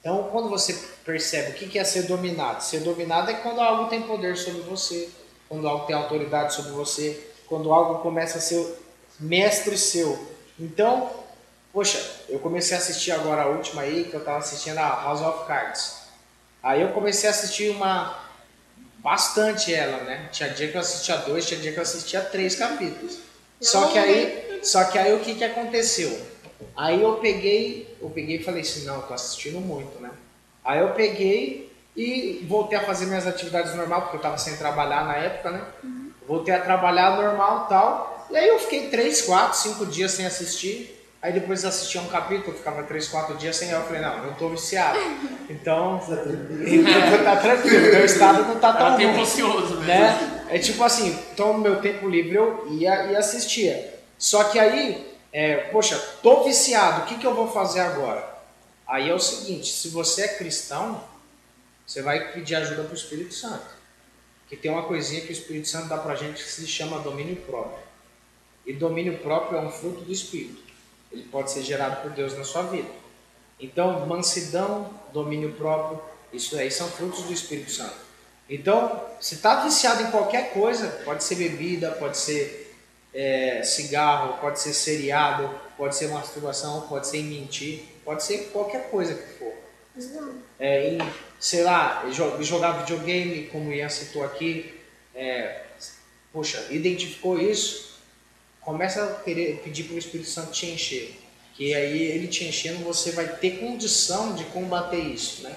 [0.00, 0.72] Então, quando você
[1.04, 5.10] percebe o que é ser dominado, ser dominado é quando algo tem poder sobre você,
[5.48, 8.78] quando algo tem autoridade sobre você, quando algo começa a ser
[9.18, 10.18] mestre seu.
[10.58, 11.10] Então,
[11.72, 15.20] poxa, eu comecei a assistir agora a última aí, que eu estava assistindo a House
[15.20, 15.97] of Cards.
[16.62, 18.18] Aí eu comecei a assistir uma
[18.98, 20.28] bastante ela, né?
[20.32, 23.18] Tinha dia que eu assistia dois, tinha dia que eu assistia três capítulos.
[23.60, 26.20] Só que aí, só que aí o que que aconteceu?
[26.76, 30.10] Aí eu peguei, eu peguei e falei assim, não, eu tô assistindo muito, né?
[30.64, 35.04] Aí eu peguei e voltei a fazer minhas atividades normal, porque eu tava sem trabalhar
[35.04, 35.64] na época, né?
[35.82, 36.10] Uhum.
[36.26, 38.26] Voltei a trabalhar normal e tal.
[38.30, 40.97] E aí eu fiquei 3, 4, 5 dias sem assistir.
[41.28, 43.68] Aí depois assistia um capítulo, ficava 3, 4 dias sem.
[43.68, 44.98] Eu falei, não, eu tô viciado.
[45.50, 46.00] Então,
[47.22, 49.20] tá tranquilo, meu estado não tá tão ruim.
[49.20, 49.86] ansioso mesmo.
[49.86, 50.46] Né?
[50.48, 54.00] É tipo assim, então no meu tempo livre eu ia e assistia.
[54.16, 58.26] Só que aí é, poxa, tô viciado, o que, que eu vou fazer agora?
[58.86, 61.04] Aí é o seguinte, se você é cristão,
[61.86, 63.66] você vai pedir ajuda para o Espírito Santo.
[64.48, 67.00] Que tem uma coisinha que o Espírito Santo dá para a gente que se chama
[67.00, 67.84] domínio próprio.
[68.64, 70.67] E domínio próprio é um fruto do Espírito.
[71.12, 72.88] Ele pode ser gerado por Deus na sua vida.
[73.60, 76.00] Então, mansidão, domínio próprio,
[76.32, 77.96] isso aí são frutos do Espírito Santo.
[78.48, 82.74] Então, se tá viciado em qualquer coisa, pode ser bebida, pode ser
[83.12, 89.14] é, cigarro, pode ser seriado, pode ser masturbação, pode ser mentir, pode ser qualquer coisa
[89.14, 89.52] que for.
[90.58, 90.98] É, em,
[91.40, 94.80] sei lá, jo- jogar videogame, como o Ian citou aqui,
[95.14, 95.62] é,
[96.32, 97.97] poxa, identificou isso,
[98.68, 101.18] começa a querer pedir para o Espírito Santo te encher.
[101.54, 105.56] Que aí ele te enchendo, você vai ter condição de combater isso, né?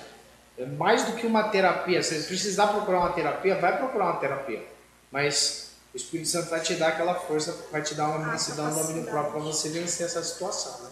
[0.57, 2.01] É mais do que uma terapia.
[2.01, 4.63] Se você precisar procurar uma terapia, vai procurar uma terapia.
[5.11, 8.81] Mas o Espírito Santo vai te dar aquela força, vai te dar uma mansidão, um
[8.81, 10.89] domínio próprio para você vencer essa situação, né?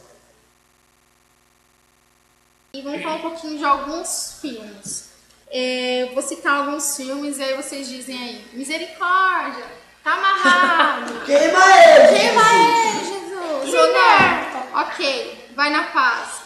[2.73, 5.09] E vamos falar um pouquinho de alguns filmes.
[5.49, 8.45] É, vou citar alguns filmes e aí vocês dizem aí.
[8.53, 9.65] Misericórdia,
[10.09, 11.25] tá amarrado.
[11.25, 12.17] Queima ele!
[12.17, 13.73] Queima ele, Jesus!
[13.73, 14.81] Não?
[14.81, 16.41] Ok, vai na paz.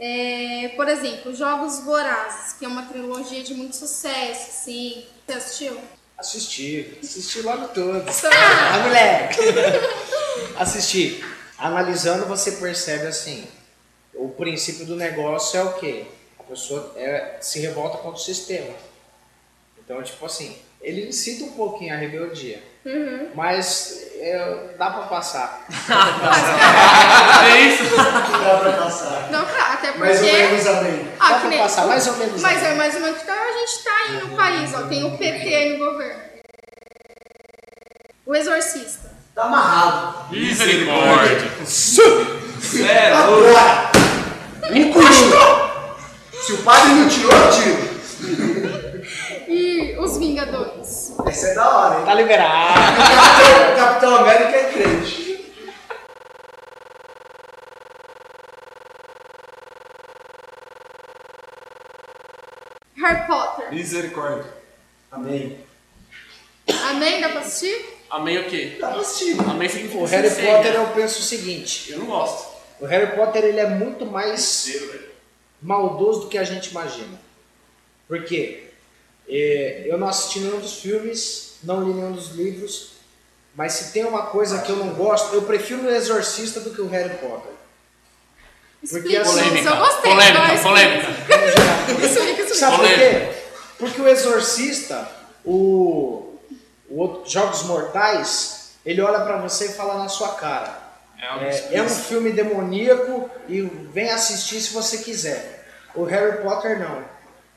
[0.00, 5.04] É, por exemplo, Jogos Vorazes, que é uma trilogia de muito sucesso, sim.
[5.26, 5.80] Você assistiu?
[6.16, 8.14] Assistir, assistir logo todos.
[8.14, 9.38] Só- Ah, moleque!
[10.58, 11.24] Assistir.
[11.58, 13.46] Analisando, você percebe assim:
[14.14, 16.06] o princípio do negócio é o quê?
[16.38, 18.72] A pessoa é, se revolta contra o sistema.
[19.78, 22.62] Então, tipo assim, ele incita um pouquinho a rebeldia.
[23.34, 25.66] Mas é, dá pra passar.
[27.46, 27.96] É isso?
[27.96, 29.28] Dá pra passar.
[29.30, 29.98] Não, tá, até porque.
[30.04, 31.08] Mais ou menos amém.
[31.20, 32.40] Ah, Dá que pra nem- passar mais ou menos.
[32.42, 32.66] Mas assim.
[32.66, 34.82] é mais ou menos que a gente tá aí no país, ó.
[34.82, 36.22] Tem o PT aí no governo.
[38.26, 39.10] O Exorcista.
[39.34, 40.30] Tá amarrado.
[40.34, 41.48] Misericórdia.
[42.90, 43.90] É, Agora!
[46.42, 47.97] Se o padre não tirou, eu tiro.
[50.08, 51.12] Os Vingadores.
[51.26, 52.06] Essa é da hora, hein?
[52.06, 52.74] Tá liberado.
[52.74, 55.28] Capitão, Capitão América é crente.
[62.96, 63.72] Harry Potter.
[63.72, 64.52] misericórdia.
[65.10, 65.58] Amém.
[66.90, 67.20] Amém?
[67.20, 67.98] Dá pra assistir?
[68.10, 68.76] Amém o quê?
[68.80, 69.38] Dá pra assistir.
[69.40, 70.56] Amém significa O Harry sincero.
[70.56, 72.48] Potter, eu penso o seguinte: Eu não gosto.
[72.80, 74.66] o Harry Potter ele é muito mais
[75.62, 77.20] maldoso do que a gente imagina.
[78.06, 78.67] Por quê?
[79.28, 82.92] É, eu não assisti nenhum dos filmes, não li nenhum dos livros,
[83.54, 86.80] mas se tem uma coisa que eu não gosto, eu prefiro o Exorcista do que
[86.80, 87.52] o Harry Potter.
[88.80, 90.10] Porque Explica, assim- Lúcio, eu gostei.
[90.12, 91.08] polêmica, vai, polêmica.
[92.02, 92.54] Explica.
[92.54, 93.10] Sabe por Polêmica.
[93.32, 93.38] quê?
[93.78, 95.08] Porque o Exorcista,
[95.44, 96.34] o,
[96.88, 100.86] o outro- Jogos Mortais, ele olha pra você e fala na sua cara.
[101.20, 105.66] É, é um filme demoníaco e vem assistir se você quiser.
[105.94, 107.02] O Harry Potter não.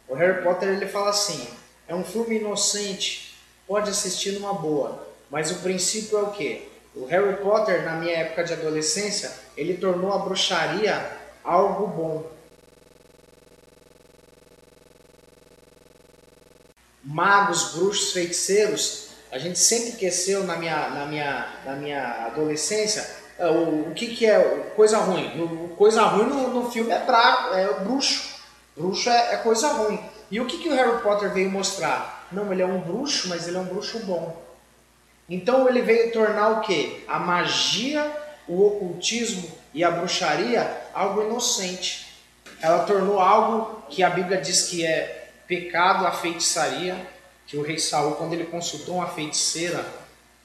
[0.07, 1.47] O Harry Potter ele fala assim:
[1.91, 3.35] é um filme inocente,
[3.67, 5.07] pode assistir numa boa.
[5.29, 6.67] Mas o princípio é o quê?
[6.95, 12.31] O Harry Potter, na minha época de adolescência, ele tornou a bruxaria algo bom.
[17.03, 23.05] magos, bruxos, feiticeiros, a gente sempre esqueceu na minha, na minha, na minha adolescência
[23.37, 24.39] é, o, o que, que é
[24.75, 25.75] coisa ruim.
[25.77, 28.39] Coisa ruim no, no filme é, bra, é bruxo.
[28.77, 29.99] Bruxo é, é coisa ruim.
[30.31, 32.27] E o que, que o Harry Potter veio mostrar?
[32.31, 34.41] Não, ele é um bruxo, mas ele é um bruxo bom.
[35.29, 37.03] Então ele veio tornar o quê?
[37.07, 38.09] A magia,
[38.47, 42.15] o ocultismo e a bruxaria algo inocente.
[42.61, 46.95] Ela tornou algo que a Bíblia diz que é pecado a feitiçaria,
[47.45, 49.85] que o rei Saul, quando ele consultou uma feiticeira,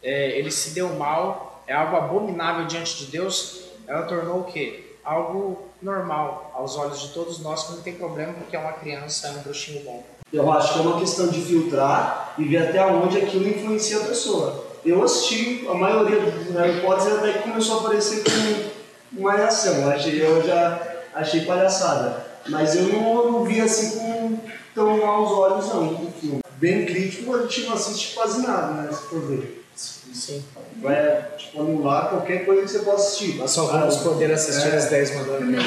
[0.03, 3.71] é, ele se deu mal, é algo abominável diante de Deus.
[3.87, 4.86] Ela tornou o quê?
[5.07, 9.29] Algo normal aos olhos de todos nós, que não tem problema, porque é uma criança,
[9.29, 10.05] é um bruxinho bom.
[10.33, 14.05] Eu acho que é uma questão de filtrar e ver até onde aquilo influencia a
[14.05, 14.65] pessoa.
[14.85, 19.75] Eu assisti a maioria do Harry Potter até que começou a aparecer com uma reação.
[19.93, 20.83] Eu, eu já
[21.15, 22.27] achei palhaçada.
[22.49, 24.39] Mas eu não, não vi assim com
[24.75, 26.41] tão maus olhos não, o filme.
[26.59, 28.93] Bem crítico, a gente não assiste quase nada, né?
[28.93, 29.66] Se for ver.
[29.77, 30.43] Sim.
[30.77, 33.35] Vai tipo, anular qualquer coisa que você possa assistir.
[33.37, 34.77] Nós só vamos poder assistir É.
[34.77, 35.67] as 10 mandamentos.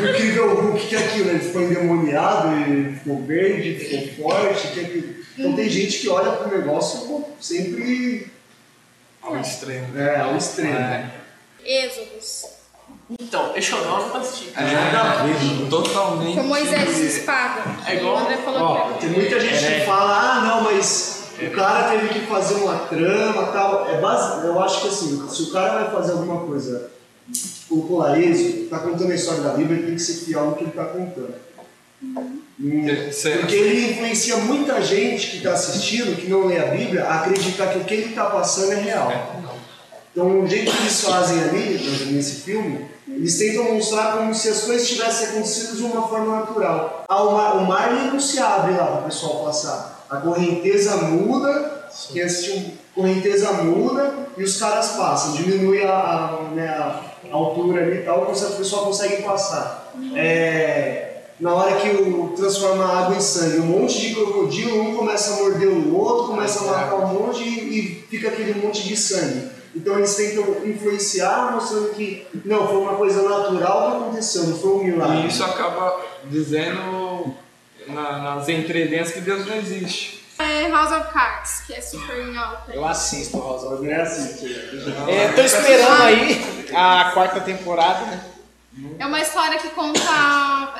[0.00, 4.80] O incrível Hulk, que é aquilo, ele ficou endemoniado, ele ficou verde, ficou forte, que
[4.80, 5.14] é aquilo.
[5.38, 8.30] Então tem gente que olha pro negócio sempre
[9.20, 9.98] Ao extremo.
[9.98, 10.74] é, ao extremo.
[10.74, 11.10] É.
[11.64, 12.44] Êxodos.
[13.20, 14.50] Então, deixa eu não, não assisti.
[14.56, 16.36] É, totalmente.
[16.36, 17.62] Com Moisés de espada.
[17.86, 21.21] É igual- E o André falou Ó, tem muita gente que fala, ah não, mas
[21.48, 23.88] o cara teve que fazer uma trama tal.
[23.88, 24.46] É base...
[24.46, 26.90] Eu acho que assim, se o cara vai fazer alguma coisa,
[27.70, 30.64] o Polareso, tá contando a história da Bíblia, ele tem que ser fiel no que
[30.64, 31.34] ele tá contando.
[32.60, 37.04] Hum, Você- Porque ele influencia muita gente que está assistindo, que não lê a Bíblia,
[37.04, 39.10] a acreditar que o que ele está passando é real.
[40.12, 41.78] Então, o jeito que eles fazem ali,
[42.12, 47.04] nesse filme, eles tentam mostrar como se as coisas tivessem acontecido de uma forma natural.
[47.08, 49.91] Ah, o mar, o mar não se abre lá para o pessoal passar.
[50.12, 52.62] A correnteza muda, assistiu,
[52.94, 55.32] correnteza muda e os caras passam.
[55.32, 59.90] Diminui a, a, né, a altura ali e tal, o pessoal consegue passar.
[60.14, 64.96] É, na hora que o, transforma a água em sangue, um monte de crocodilo, um
[64.96, 68.86] começa a morder o outro, começa a matar um monte e, e fica aquele monte
[68.86, 69.48] de sangue.
[69.74, 74.70] Então eles tentam influenciar, mostrando que não, foi uma coisa natural que aconteceu, não foi
[74.72, 75.22] um milagre.
[75.22, 75.98] E isso acaba
[76.30, 77.11] dizendo
[77.88, 80.22] na, nas entrelinhas que Deus não existe.
[80.38, 82.72] É House of Cards, que é super em alta.
[82.72, 84.54] Eu assisto House of Não é assim.
[85.08, 88.24] É, tô esperando aí a quarta temporada, né?
[88.98, 90.00] É uma história que conta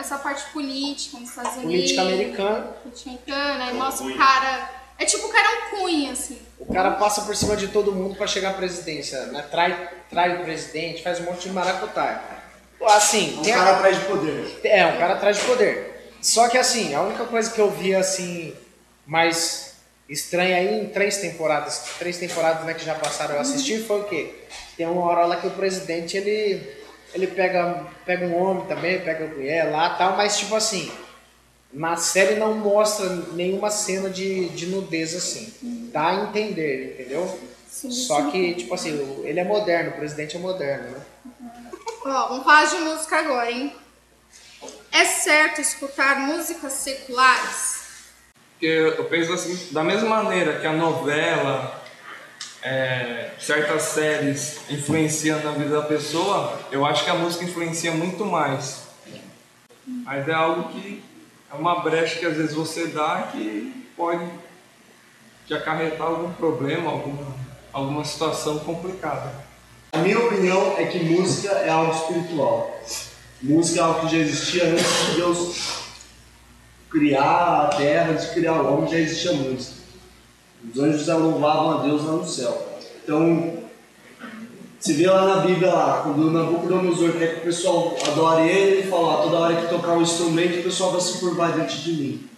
[0.01, 1.71] essa parte política nos Estados Unidos.
[1.73, 2.61] Política americana.
[2.83, 4.71] Política americana, aí mostra o cara.
[4.99, 6.39] É tipo o cara é um cunha, assim.
[6.59, 9.45] O cara passa por cima de todo mundo pra chegar à presidência, né?
[9.51, 12.21] Trai, trai o presidente, faz um monte de maracutaia.
[12.87, 14.61] Assim, Um a- cara atrás de poder.
[14.65, 15.92] É, um cara atrás de poder.
[16.23, 18.55] Só que assim, a única coisa que eu vi assim,
[19.05, 19.75] mais
[20.09, 24.05] estranha aí em três temporadas, três temporadas né, que já passaram eu assisti, foi o
[24.05, 24.35] quê?
[24.77, 26.63] Tem uma hora lá que o presidente ele,
[27.13, 30.93] ele pega, pega um homem também, pega mulher lá tal, mas tipo assim,
[31.73, 35.53] na série não mostra nenhuma cena de, de nudez assim.
[35.93, 37.39] Dá a entender, entendeu?
[37.69, 38.31] Sim, Só sim.
[38.31, 41.01] que, tipo assim, ele é moderno, o presidente é moderno, né?
[42.05, 43.73] Ó, vamos falar de música agora, hein?
[44.93, 47.83] É certo escutar músicas seculares?
[48.53, 51.83] Porque eu penso assim, da mesma maneira que a novela,
[52.63, 58.27] é, certas séries influenciam na vida da pessoa, eu acho que a música influencia muito
[58.27, 58.83] mais.
[59.87, 61.03] Mas é algo que
[61.51, 64.29] é uma brecha que às vezes você dá que pode
[65.47, 67.35] te acarretar algum problema, alguma,
[67.73, 69.33] alguma situação complicada.
[69.93, 72.79] A minha opinião é que música é algo espiritual.
[73.43, 75.83] Música é algo que já existia antes de Deus
[76.89, 79.83] criar a terra, de criar o homem, já existia música.
[80.73, 82.79] Os anjos louvavam a Deus lá no céu.
[83.03, 83.55] Então,
[84.79, 88.91] se vê lá na Bíblia, lá, quando Nabucodonosor quer que o pessoal adore ele, ele
[88.91, 92.29] fala, toda hora que tocar um instrumento, o pessoal vai se curvar diante de mim.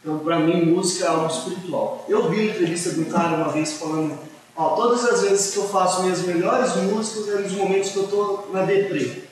[0.00, 2.06] Então, para mim, música é algo espiritual.
[2.08, 4.18] Eu vi uma entrevista de um cara uma vez falando,
[4.56, 8.06] ó, todas as vezes que eu faço minhas melhores músicas é nos momentos que eu
[8.06, 9.24] tô na deprê.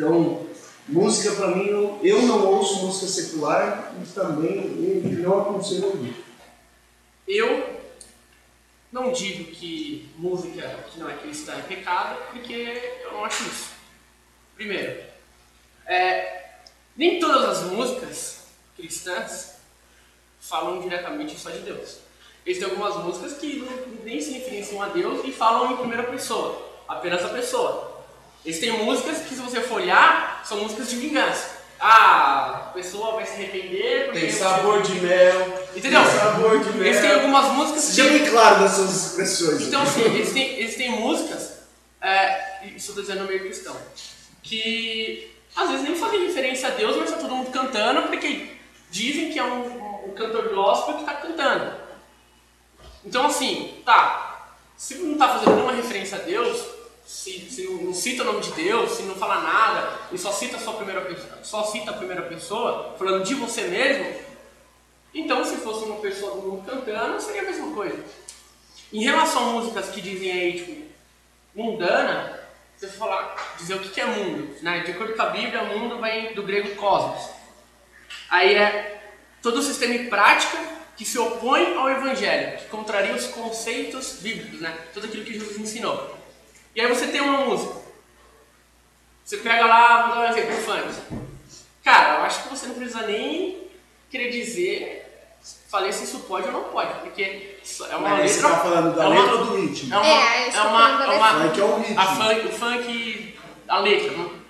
[0.00, 0.46] Então,
[0.88, 1.66] música para mim,
[2.02, 4.56] eu, não ouço música secular e também
[5.22, 6.24] não aconselho ouvir.
[7.28, 7.78] Eu
[8.90, 12.54] não digo que música que não é cristã é pecado, porque
[13.04, 13.72] eu não acho isso.
[14.56, 15.02] Primeiro,
[15.84, 16.54] é,
[16.96, 19.56] nem todas as músicas cristãs
[20.40, 21.98] falam diretamente só de Deus.
[22.46, 26.80] Existem algumas músicas que não- nem se referenciam a Deus e falam em primeira pessoa,
[26.88, 27.89] apenas a pessoa.
[28.44, 31.60] Existem músicas que, se você for olhar, são músicas de vingança.
[31.78, 34.20] Ah, a pessoa vai se arrepender porque...
[34.20, 35.66] Tem sabor de mel.
[35.74, 36.02] Entendeu?
[36.04, 36.86] Tem sabor de mel.
[36.88, 37.82] Existem algumas músicas.
[37.84, 39.62] Seja bem claro nas suas expressões.
[39.62, 41.52] Então, assim, eles têm, eles têm músicas,
[42.02, 43.74] é, isso eu tô dizendo no meio cristão,
[44.42, 48.56] que às vezes nem fazem referência a Deus, mas tá todo mundo cantando, porque
[48.90, 51.72] dizem que é um, um- um cantor gospel que tá cantando.
[53.04, 56.62] Então, assim, tá, se não tá fazendo nenhuma referência a Deus,
[57.10, 60.56] se, se não, cita o nome de Deus, se não fala nada, e só cita
[60.56, 64.14] a sua primeira pessoa, só cita a primeira pessoa, falando de você mesmo,
[65.12, 67.98] então se fosse uma pessoa do mundo cantando, seria a mesma coisa.
[68.92, 70.86] Em relação a músicas que dizem aí, tipo,
[71.52, 72.40] mundana,
[72.76, 74.56] você falar, dizer o que que é mundo.
[74.62, 74.80] Né?
[74.80, 77.28] De acordo com a Bíblia, mundo vem do grego cosmos.
[78.30, 79.02] Aí é
[79.42, 80.58] todo o sistema e prática
[80.96, 84.78] que se opõe ao evangelho, que contraria os conceitos bíblicos, né?
[84.92, 86.19] Tudo aquilo que Jesus ensinou.
[86.74, 87.80] E aí você tem uma música.
[89.24, 91.22] Você pega lá, vou dar um exemplo, funk.
[91.84, 93.68] Cara, eu acho que você não precisa nem
[94.10, 95.36] querer dizer,
[95.68, 98.34] falei se isso pode ou não pode, porque é uma Mas letra.
[98.34, 99.94] você tá falando da é uma- letra ou do ritmo?
[99.94, 102.00] É uma, É, é uma, é uma, Funk é o ritmo.
[102.00, 104.40] a funk, o funk, a letra, não?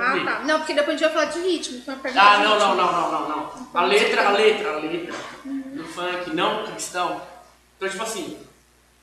[0.00, 0.38] Ah, tá.
[0.44, 1.78] Não, porque depois a gente vai falar de ritmo.
[1.78, 2.68] Então uma pergunta Ah, de não, ritmo.
[2.68, 3.68] não, não, não, não, não.
[3.74, 5.12] A letra, a letra, a letra
[5.44, 7.20] do funk, não cristão.
[7.76, 8.38] Então, tipo assim,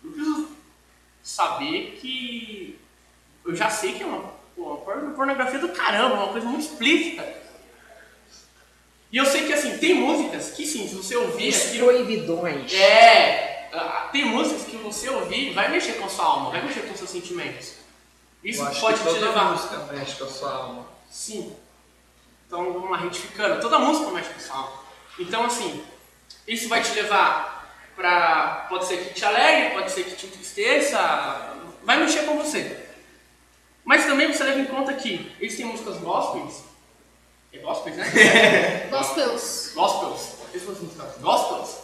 [0.06, 0.49] eu preciso
[1.24, 2.80] saber que
[3.46, 7.38] eu já sei que é uma, uma porno- pornografia do caramba, uma coisa muito explícita.
[9.12, 11.86] E eu sei que assim, tem músicas que sim, se você ouvir Os aquilo.
[11.88, 12.72] proibidões.
[12.74, 13.70] É,
[14.12, 17.10] tem músicas que você ouvir vai mexer com a sua alma, vai mexer com seus
[17.10, 17.74] sentimentos.
[18.44, 19.52] Isso Eu acho pode que te toda levar.
[19.52, 20.86] música mexe com a sua alma.
[21.10, 21.56] Sim.
[22.46, 23.60] Então vamos lá, retificando.
[23.62, 24.72] Toda música mexe com a sua alma.
[25.18, 25.84] Então assim,
[26.48, 27.59] isso vai te levar
[28.00, 28.66] pra.
[28.70, 32.86] Pode ser que te alegre, pode ser que te entristeça, vai mexer com você.
[33.84, 36.64] Mas também você leva em conta que eles têm músicas gospels.
[37.52, 38.88] É gospels, né?
[38.90, 39.72] Gospels.
[39.74, 40.36] gospels.
[40.52, 41.78] Eles fossem músicas gospels.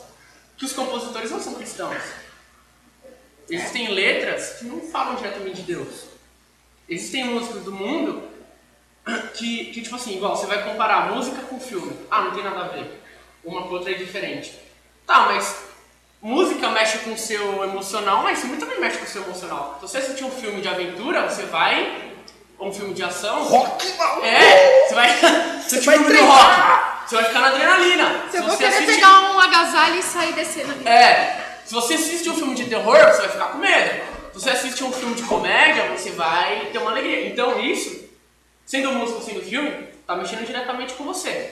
[0.55, 2.01] Que os compositores não são cristãos.
[3.49, 6.05] Existem letras que não falam diretamente de Deus.
[6.87, 8.29] Existem músicas do mundo
[9.33, 11.97] que, que, tipo assim, igual, você vai comparar música com filme.
[12.09, 13.01] Ah, não tem nada a ver.
[13.43, 14.57] Uma com outra é diferente.
[15.05, 15.64] Tá, mas
[16.25, 19.75] música mexe com o seu emocional, mas filme também mexe com o seu emocional.
[19.75, 22.13] Se você assistir um filme de aventura, você vai.
[22.57, 23.43] Ou um filme de ação.
[23.43, 23.85] Rock
[24.23, 25.09] É, você vai.
[25.65, 27.05] Você assistir um filme do rock.
[27.07, 28.21] Você vai ficar na adrenalina.
[28.31, 30.87] Se eu vou você querer assistir- pegar um agasalho e sair descendo ali.
[30.87, 34.03] É, se você assiste um filme de terror, você vai ficar com medo.
[34.33, 37.27] Se você assiste um filme de comédia, você vai ter uma alegria.
[37.27, 38.07] Então isso,
[38.65, 39.71] sendo música, sendo filme,
[40.07, 41.51] tá mexendo diretamente com você.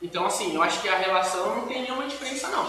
[0.00, 2.66] Então assim, eu acho que a relação não tem nenhuma diferença não.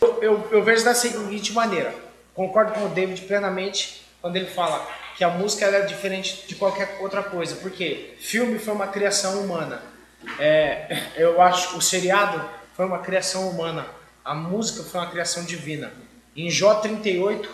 [0.00, 1.94] Eu, eu vejo da seguinte maneira.
[2.34, 4.86] Concordo com o David plenamente quando ele fala
[5.16, 7.56] que a música é diferente de qualquer outra coisa.
[7.56, 9.82] Porque filme foi uma criação humana.
[10.38, 12.42] É, eu acho o seriado
[12.76, 13.86] foi uma criação humana.
[14.24, 15.92] A música foi uma criação divina.
[16.36, 17.48] Em Jó 38,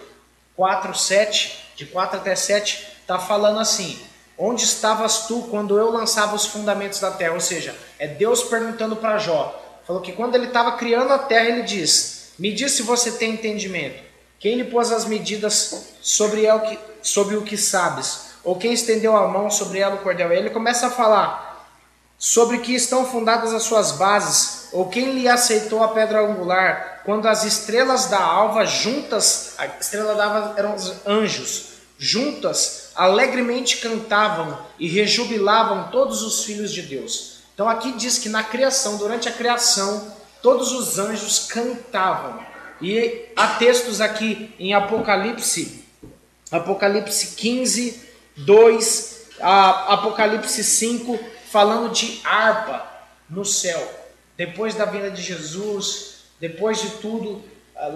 [0.55, 4.01] 4, 7, de 4 até 7, está falando assim:
[4.39, 7.35] Onde estavas tu quando eu lançava os fundamentos da terra?
[7.35, 9.63] Ou seja, é Deus perguntando para Jó.
[9.87, 13.33] Falou que quando ele estava criando a terra, ele diz: Me diz se você tem
[13.33, 14.03] entendimento.
[14.39, 18.27] Quem lhe pôs as medidas sobre, que, sobre o que sabes?
[18.45, 20.33] Ou quem estendeu a mão sobre ela o cordel?
[20.33, 21.47] Ele começa a falar
[22.19, 27.27] sobre que estão fundadas as suas bases, ou quem lhe aceitou a pedra angular, quando
[27.27, 34.59] as estrelas da alva juntas, a estrela da alva eram os anjos, juntas alegremente cantavam
[34.79, 37.41] e rejubilavam todos os filhos de Deus.
[37.55, 40.13] Então aqui diz que na criação, durante a criação,
[40.43, 42.45] todos os anjos cantavam.
[42.81, 45.85] E há textos aqui em Apocalipse,
[46.51, 48.03] Apocalipse 15,
[48.37, 51.19] 2, a Apocalipse 5,
[51.51, 52.87] falando de harpa
[53.29, 54.07] no céu.
[54.37, 57.43] Depois da vinda de Jesus, depois de tudo,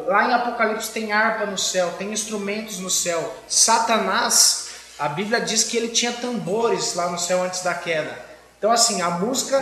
[0.07, 3.37] lá em Apocalipse tem harpa no céu, tem instrumentos no céu.
[3.47, 4.69] Satanás,
[4.99, 8.30] a Bíblia diz que ele tinha tambores lá no céu antes da queda.
[8.61, 9.59] Então, assim, a música.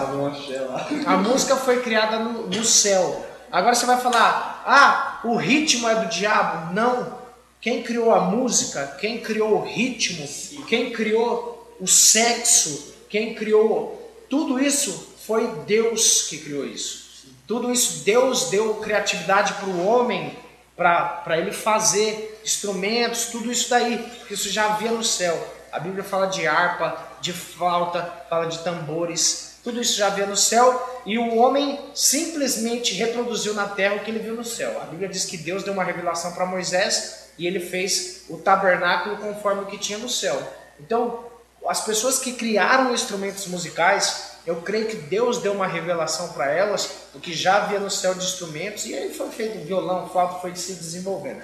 [1.06, 3.24] A música foi criada no, no céu.
[3.50, 6.74] Agora você vai falar, ah, o ritmo é do diabo?
[6.74, 7.16] Não.
[7.60, 10.26] Quem criou a música, quem criou o ritmo,
[10.66, 17.08] quem criou o sexo, quem criou tudo isso foi Deus que criou isso.
[17.46, 20.36] Tudo isso, Deus deu criatividade para o homem,
[20.76, 25.56] para ele fazer instrumentos, tudo isso daí, porque isso já havia no céu.
[25.72, 30.36] A Bíblia fala de harpa, de flauta, fala de tambores, tudo isso já havia no
[30.36, 34.80] céu e o homem simplesmente reproduziu na terra o que ele viu no céu.
[34.80, 39.16] A Bíblia diz que Deus deu uma revelação para Moisés e ele fez o tabernáculo
[39.18, 40.40] conforme o que tinha no céu.
[40.80, 41.24] Então,
[41.66, 46.90] as pessoas que criaram instrumentos musicais, eu creio que Deus deu uma revelação para elas
[47.12, 50.54] do que já havia no céu de instrumentos e aí foi feito violão, flauta, foi
[50.56, 51.42] se desenvolvendo.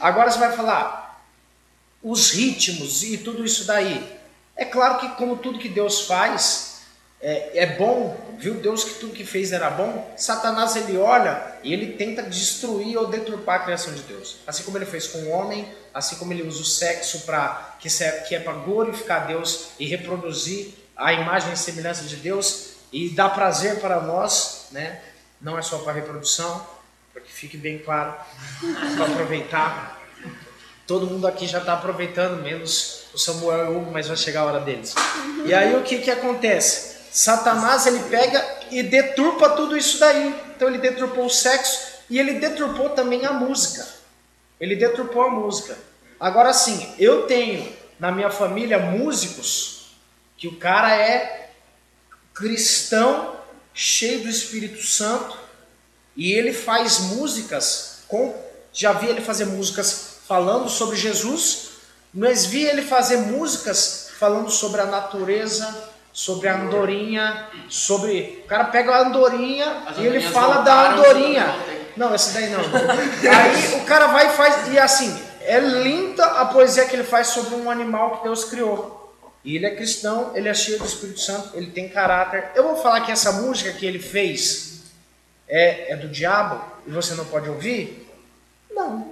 [0.00, 1.11] Agora você vai falar
[2.02, 4.20] os ritmos e tudo isso daí.
[4.56, 6.72] É claro que como tudo que Deus faz
[7.22, 11.72] é, é bom, viu Deus que tudo que fez era bom, Satanás ele olha e
[11.72, 14.38] ele tenta destruir ou deturpar a criação de Deus.
[14.44, 17.88] Assim como ele fez com o homem, assim como ele usa o sexo para que,
[18.26, 23.30] que é para glorificar Deus e reproduzir a imagem e semelhança de Deus e dar
[23.30, 25.00] prazer para nós, né?
[25.40, 26.66] Não é só para reprodução,
[27.12, 28.14] para que fique bem claro,
[28.96, 30.01] para aproveitar.
[30.92, 34.42] Todo mundo aqui já está aproveitando, menos o Samuel e o Hugo, mas vai chegar
[34.42, 34.94] a hora deles.
[35.46, 36.98] E aí o que, que acontece?
[37.10, 40.38] Satanás ele pega e deturpa tudo isso daí.
[40.54, 43.88] Então ele deturpou o sexo e ele deturpou também a música.
[44.60, 45.78] Ele deturpou a música.
[46.20, 49.96] Agora sim, eu tenho na minha família músicos
[50.36, 51.52] que o cara é
[52.34, 53.36] cristão,
[53.72, 55.38] cheio do Espírito Santo,
[56.14, 58.38] e ele faz músicas com.
[58.74, 61.72] Já vi ele fazer músicas falando sobre Jesus,
[62.14, 68.40] mas vi ele fazer músicas falando sobre a natureza, sobre a andorinha, sobre.
[68.42, 71.54] O cara pega a andorinha As e ele fala da andorinha.
[71.98, 72.60] Não, esse daí não.
[72.60, 74.72] Aí o cara vai e faz.
[74.72, 79.14] E assim, é linda a poesia que ele faz sobre um animal que Deus criou.
[79.44, 82.52] E ele é cristão, ele é cheio do Espírito Santo, ele tem caráter.
[82.54, 84.80] Eu vou falar que essa música que ele fez
[85.46, 88.10] é, é do diabo e você não pode ouvir?
[88.70, 89.11] Não.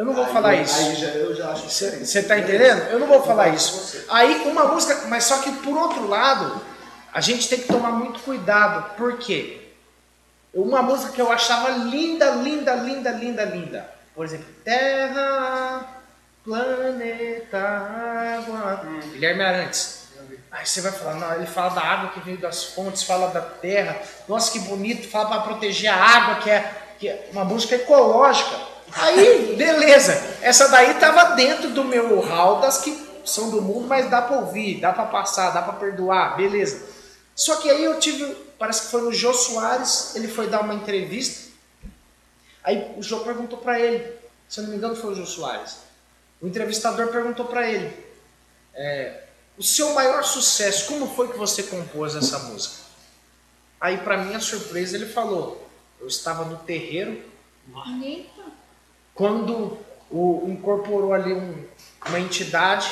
[0.00, 0.80] Eu não vou falar isso.
[0.80, 2.88] Aí já, eu já acho que Você está entendendo?
[2.88, 4.02] Eu não vou falar isso.
[4.08, 6.58] Aí uma música, mas só que por outro lado,
[7.12, 8.96] a gente tem que tomar muito cuidado.
[8.96, 9.60] Por quê?
[10.54, 13.90] Uma música que eu achava linda, linda, linda, linda, linda.
[14.14, 15.86] Por exemplo, Terra
[16.42, 18.82] Planeta Água.
[19.12, 20.08] Guilherme Arantes.
[20.50, 23.42] Aí você vai falar, não, ele fala da água que veio das fontes, fala da
[23.42, 24.00] terra.
[24.26, 28.69] Nossa, que bonito, fala para proteger a água, que é, que é uma música ecológica.
[28.92, 30.12] Aí, beleza.
[30.42, 34.38] Essa daí tava dentro do meu hall das que são do mundo, mas dá para
[34.38, 36.86] ouvir, dá para passar, dá para perdoar, beleza.
[37.34, 40.74] Só que aí eu tive, parece que foi no Jô Soares, ele foi dar uma
[40.74, 41.50] entrevista.
[42.62, 44.18] Aí o Jô perguntou para ele,
[44.48, 45.78] se eu não me engano foi o Jô Soares.
[46.40, 47.94] O entrevistador perguntou para ele:
[48.74, 49.24] é,
[49.56, 52.76] o seu maior sucesso, como foi que você compôs essa música?
[53.80, 55.66] Aí, para minha surpresa, ele falou:
[56.00, 57.22] eu estava no terreiro.
[59.20, 59.76] Quando
[60.10, 61.54] o, incorporou ali um-
[62.08, 62.90] uma entidade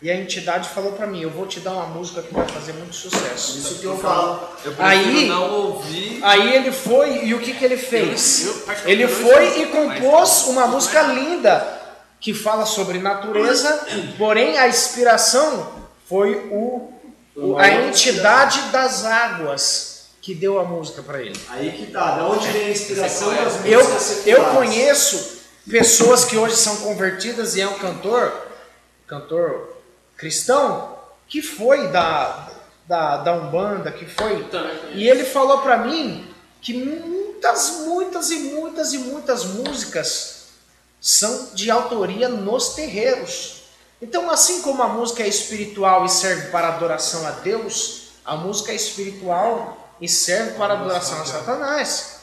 [0.00, 2.72] e a entidade falou para mim: eu vou te dar uma música que vai fazer
[2.72, 3.58] muito sucesso.
[3.58, 4.40] Isso que eu falo.
[4.64, 6.20] Eu Aí- não ouvir.
[6.22, 8.46] Aí ele foi e o que, que ele fez?
[8.46, 11.76] Eu- eu, Ele eu foi e compôs uma música linda
[12.18, 15.70] que fala sobre natureza, porém a inspiração
[16.08, 16.90] foi o,
[17.36, 21.38] o- a entidade das águas que deu a música para ele.
[21.50, 25.37] Aí que tá, da onde vem a inspiração das músicas Eu, eu conheço
[25.68, 28.32] pessoas que hoje são convertidas e é um cantor,
[29.06, 29.76] cantor
[30.16, 32.48] cristão, que foi da,
[32.86, 34.44] da, da Umbanda, que foi.
[34.44, 34.98] Também conheço.
[34.98, 40.48] E ele falou pra mim que muitas, muitas e muitas e muitas músicas
[41.00, 43.62] são de autoria nos terreiros.
[44.00, 48.72] Então, assim como a música é espiritual e serve para adoração a Deus, a música
[48.72, 52.20] é espiritual e serve para adoração a Satanás.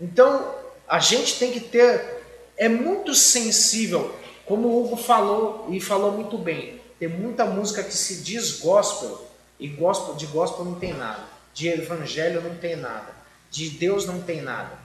[0.00, 0.54] Então,
[0.86, 2.13] a gente tem que ter
[2.56, 4.14] é muito sensível,
[4.46, 6.80] como o Hugo falou e falou muito bem.
[6.98, 9.26] Tem muita música que se diz gospel
[9.58, 13.14] e gospel de gospel não tem nada, de evangelho não tem nada,
[13.50, 14.78] de Deus não tem nada.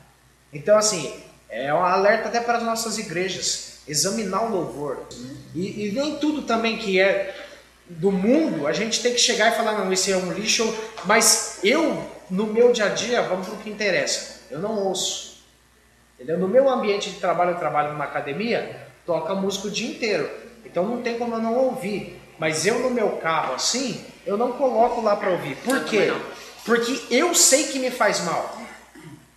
[0.51, 1.13] Então assim,
[1.49, 5.07] é um alerta até para as nossas igrejas, examinar o louvor.
[5.53, 7.36] E, e nem tudo também que é
[7.89, 11.57] do mundo, a gente tem que chegar e falar, não, esse é um lixo, mas
[11.63, 14.41] eu, no meu dia a dia, vamos para o que interessa.
[14.51, 15.28] Eu não ouço.
[16.20, 16.38] Entendeu?
[16.38, 20.30] No meu ambiente de trabalho, eu trabalho numa academia, toca música o dia inteiro.
[20.65, 22.22] Então não tem como eu não ouvir.
[22.38, 25.55] Mas eu no meu carro assim, eu não coloco lá para ouvir.
[25.57, 26.13] Por quê?
[26.65, 28.57] Porque eu sei que me faz mal.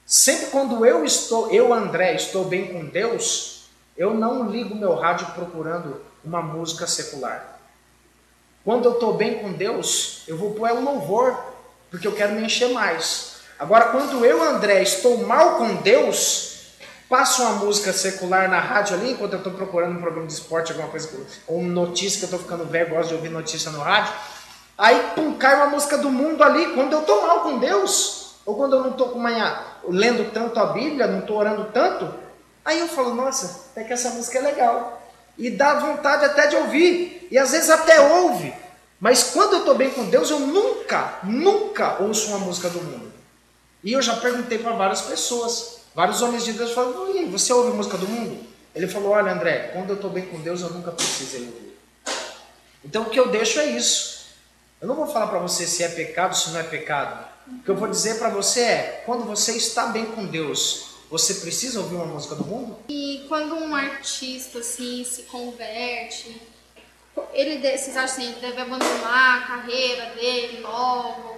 [0.04, 5.26] Sempre quando eu estou, eu André, estou bem com Deus, eu não ligo meu rádio
[5.34, 7.60] procurando uma música secular.
[8.64, 11.36] Quando eu estou bem com Deus, eu vou pôr o louvor,
[11.90, 13.36] porque eu quero me encher mais.
[13.58, 16.51] Agora, quando eu, André, estou mal com Deus,
[17.12, 20.72] passo uma música secular na rádio ali, enquanto eu estou procurando um programa de esporte,
[20.72, 21.10] alguma coisa,
[21.46, 24.14] ou notícia, que eu estou ficando velho, gosto de ouvir notícia no rádio.
[24.78, 28.56] Aí, pum, cai uma música do mundo ali, quando eu estou mal com Deus, ou
[28.56, 29.14] quando eu não estou
[29.90, 32.14] lendo tanto a Bíblia, não estou orando tanto,
[32.64, 35.02] aí eu falo, nossa, até que essa música é legal.
[35.36, 38.54] E dá vontade até de ouvir, e às vezes até ouve.
[38.98, 43.12] Mas quando eu estou bem com Deus, eu nunca, nunca ouço uma música do mundo.
[43.84, 47.76] E eu já perguntei para várias pessoas, vários homens de Deus falaram, aí, você ouve
[47.76, 48.46] música do mundo?
[48.74, 51.78] Ele falou, olha André, quando eu estou bem com Deus, eu nunca precisei ouvir.
[52.84, 54.26] Então o que eu deixo é isso.
[54.80, 57.24] Eu não vou falar para você se é pecado, se não é pecado.
[57.46, 61.34] O que eu vou dizer para você é, quando você está bem com Deus, você
[61.34, 62.78] precisa ouvir uma música do mundo?
[62.88, 66.40] E quando um artista assim se converte,
[67.32, 71.31] ele vocês acham assim, ele deve abandonar a carreira dele logo?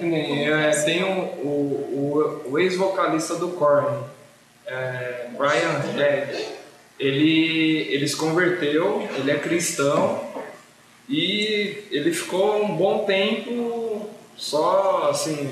[0.00, 4.04] Nem, é, tem um- o, o, o ex-vocalista do Korn,
[4.66, 6.46] é, Brian Head.
[6.98, 10.22] Ele, ele se converteu, ele é cristão
[11.08, 15.50] e ele ficou um bom tempo só assim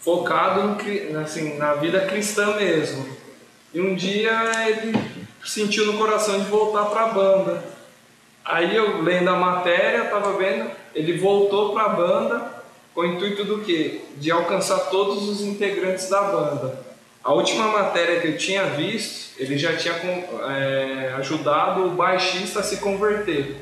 [0.00, 3.04] focado cri- assim, na vida cristã mesmo.
[3.72, 4.32] E um dia
[4.68, 4.96] ele
[5.44, 7.64] sentiu no coração de voltar para a banda.
[8.44, 12.53] Aí eu lendo a matéria, tava vendo, ele voltou para a banda
[12.94, 14.02] com o intuito do quê?
[14.16, 16.84] De alcançar todos os integrantes da banda.
[17.22, 22.62] A última matéria que eu tinha visto, ele já tinha é, ajudado o baixista a
[22.62, 23.56] se converter.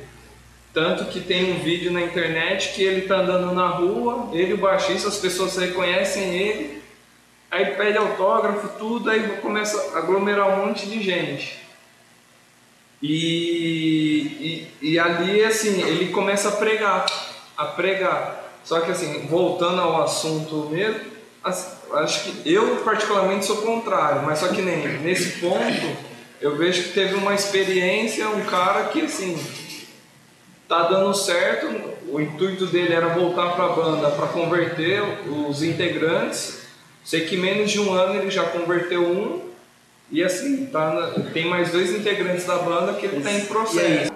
[0.75, 4.59] Tanto que tem um vídeo na internet que ele tá andando na rua, ele o
[4.59, 6.83] baixista, as pessoas reconhecem ele,
[7.51, 11.61] aí pede autógrafo, tudo, aí começa a aglomerar um monte de gente.
[13.03, 17.05] E, e, e ali, assim, ele começa a pregar,
[17.57, 18.42] a pregar.
[18.65, 21.01] Só que, assim, voltando ao assunto mesmo,
[21.45, 25.97] acho que eu, particularmente, sou contrário, mas só que nem nesse ponto,
[26.41, 29.37] eu vejo que teve uma experiência, um cara que, assim,
[30.69, 31.67] tá dando certo,
[32.09, 36.63] o intuito dele era voltar para a banda para converter os integrantes.
[37.05, 39.51] Sei que menos de um ano ele já converteu um
[40.15, 44.13] E assim, tá na- tem mais dois integrantes da banda que ele tá em processo.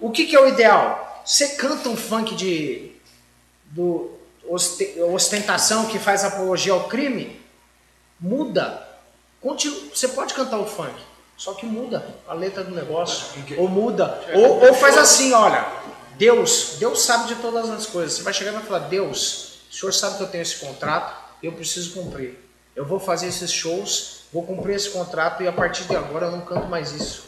[0.00, 1.22] O que, que é o ideal?
[1.26, 2.92] Você canta um funk de
[3.74, 4.10] do
[4.48, 7.40] oste- ostentação que faz apologia ao crime?
[8.20, 8.86] Muda.
[9.40, 10.94] Continua, você pode cantar o funk,
[11.36, 13.26] só que muda a letra do negócio.
[13.58, 14.22] Ou muda.
[14.32, 15.66] Ou, ou faz assim, olha.
[16.16, 18.14] Deus, Deus sabe de todas as coisas.
[18.14, 21.14] Você vai chegar e vai falar, Deus, o senhor sabe que eu tenho esse contrato,
[21.42, 22.38] eu preciso cumprir.
[22.76, 26.30] Eu vou fazer esses shows, vou cumprir esse contrato e a partir de agora eu
[26.30, 27.24] não canto mais isso.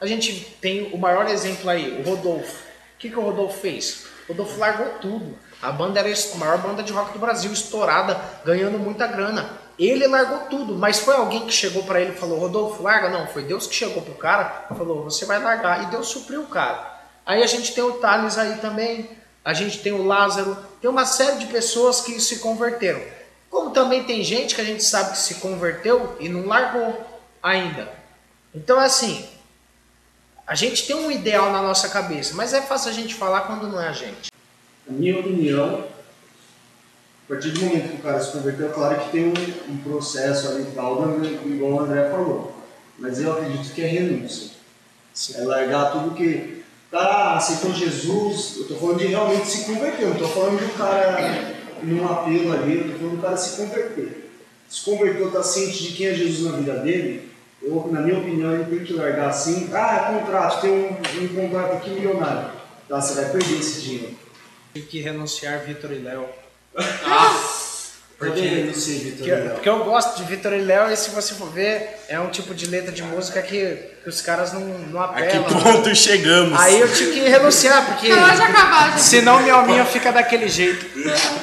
[0.00, 2.52] A gente tem o maior exemplo aí, o Rodolfo.
[2.94, 4.04] O que, que o Rodolfo fez?
[4.28, 5.38] O Rodolfo largou tudo.
[5.66, 9.50] A banda era a maior banda de rock do Brasil, estourada, ganhando muita grana.
[9.76, 13.10] Ele largou tudo, mas foi alguém que chegou pra ele e falou: Rodolfo, larga?
[13.10, 15.82] Não, foi Deus que chegou pro cara e falou: Você vai largar.
[15.82, 17.00] E Deus supriu o cara.
[17.26, 19.10] Aí a gente tem o Thales aí também,
[19.44, 23.02] a gente tem o Lázaro, tem uma série de pessoas que se converteram.
[23.50, 27.04] Como também tem gente que a gente sabe que se converteu e não largou
[27.42, 27.92] ainda.
[28.54, 29.28] Então, assim,
[30.46, 33.66] a gente tem um ideal na nossa cabeça, mas é fácil a gente falar quando
[33.66, 34.35] não é a gente.
[34.88, 35.84] Na minha opinião,
[37.24, 39.76] a partir do momento que o cara se converteu, é claro que tem um, um
[39.78, 42.54] processo ali tal, né, igual o André falou.
[42.98, 44.50] Mas eu acredito que é renúncia.
[45.34, 46.56] É largar tudo que.
[46.90, 51.56] Cara aceitou Jesus, eu tô falando de realmente se converter, não tô falando do cara
[51.82, 54.30] num apelo ali, eu tô falando do cara se converter.
[54.68, 57.28] Se converteu, tá ciente de quem é Jesus na vida dele,
[57.60, 59.68] eu, na minha opinião, ele tem que largar assim.
[59.72, 62.50] Ah, é contrato, tem um, um contrato aqui milionário.
[62.88, 64.14] Tá, você vai perder esse dinheiro.
[64.76, 66.28] Tive que renunciar Vitor e Léo.
[68.18, 69.26] Porque eu não sei, Vitor.
[69.28, 72.28] Porque, porque eu gosto de Vitor e Léo e se você for ver, é um
[72.28, 75.44] tipo de letra de música que, que os caras não, não A que apelam.
[75.62, 76.58] ponto chegamos?
[76.60, 79.02] Aí eu tive que renunciar, porque Pode acabar, gente.
[79.02, 80.84] senão minha alminha fica daquele jeito.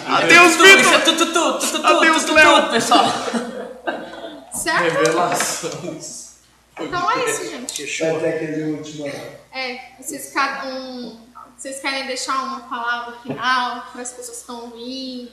[0.07, 1.86] Adeus, Vitor!
[1.86, 2.69] Adeus, Léo.
[2.71, 3.05] pessoal.
[4.53, 4.81] Certo?
[4.93, 6.23] Revelações.
[6.79, 7.97] Então é isso, gente.
[7.97, 9.07] Ter aquele último.
[9.53, 11.22] É, vocês, ca- um,
[11.64, 15.32] vocês querem deixar uma palavra final para as pessoas que estão ouvindo?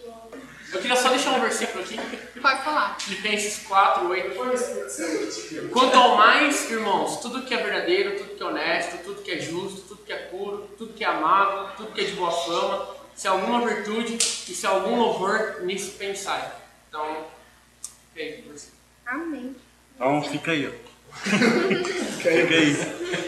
[0.73, 1.97] Eu queria só deixar um versículo aqui.
[2.41, 2.97] Pode falar.
[3.01, 5.71] Filipenses 4, 8.
[5.73, 9.41] Quanto ao mais, irmãos, tudo que é verdadeiro, tudo que é honesto, tudo que é
[9.41, 12.95] justo, tudo que é puro, tudo que é amável, tudo que é de boa fama,
[13.13, 16.53] se há alguma virtude e se há algum louvor, nisso pensai.
[16.89, 17.27] Então,
[18.15, 18.71] é isso.
[19.05, 19.57] Amém.
[19.97, 20.90] Então fica aí, ó.
[21.25, 22.77] fica aí.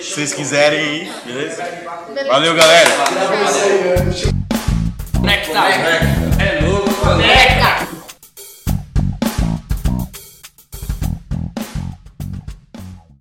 [0.00, 1.64] Se vocês quiserem aí, beleza?
[2.28, 2.90] Valeu, galera.
[5.18, 5.70] Conectar.
[5.70, 7.61] É louco, Conecta.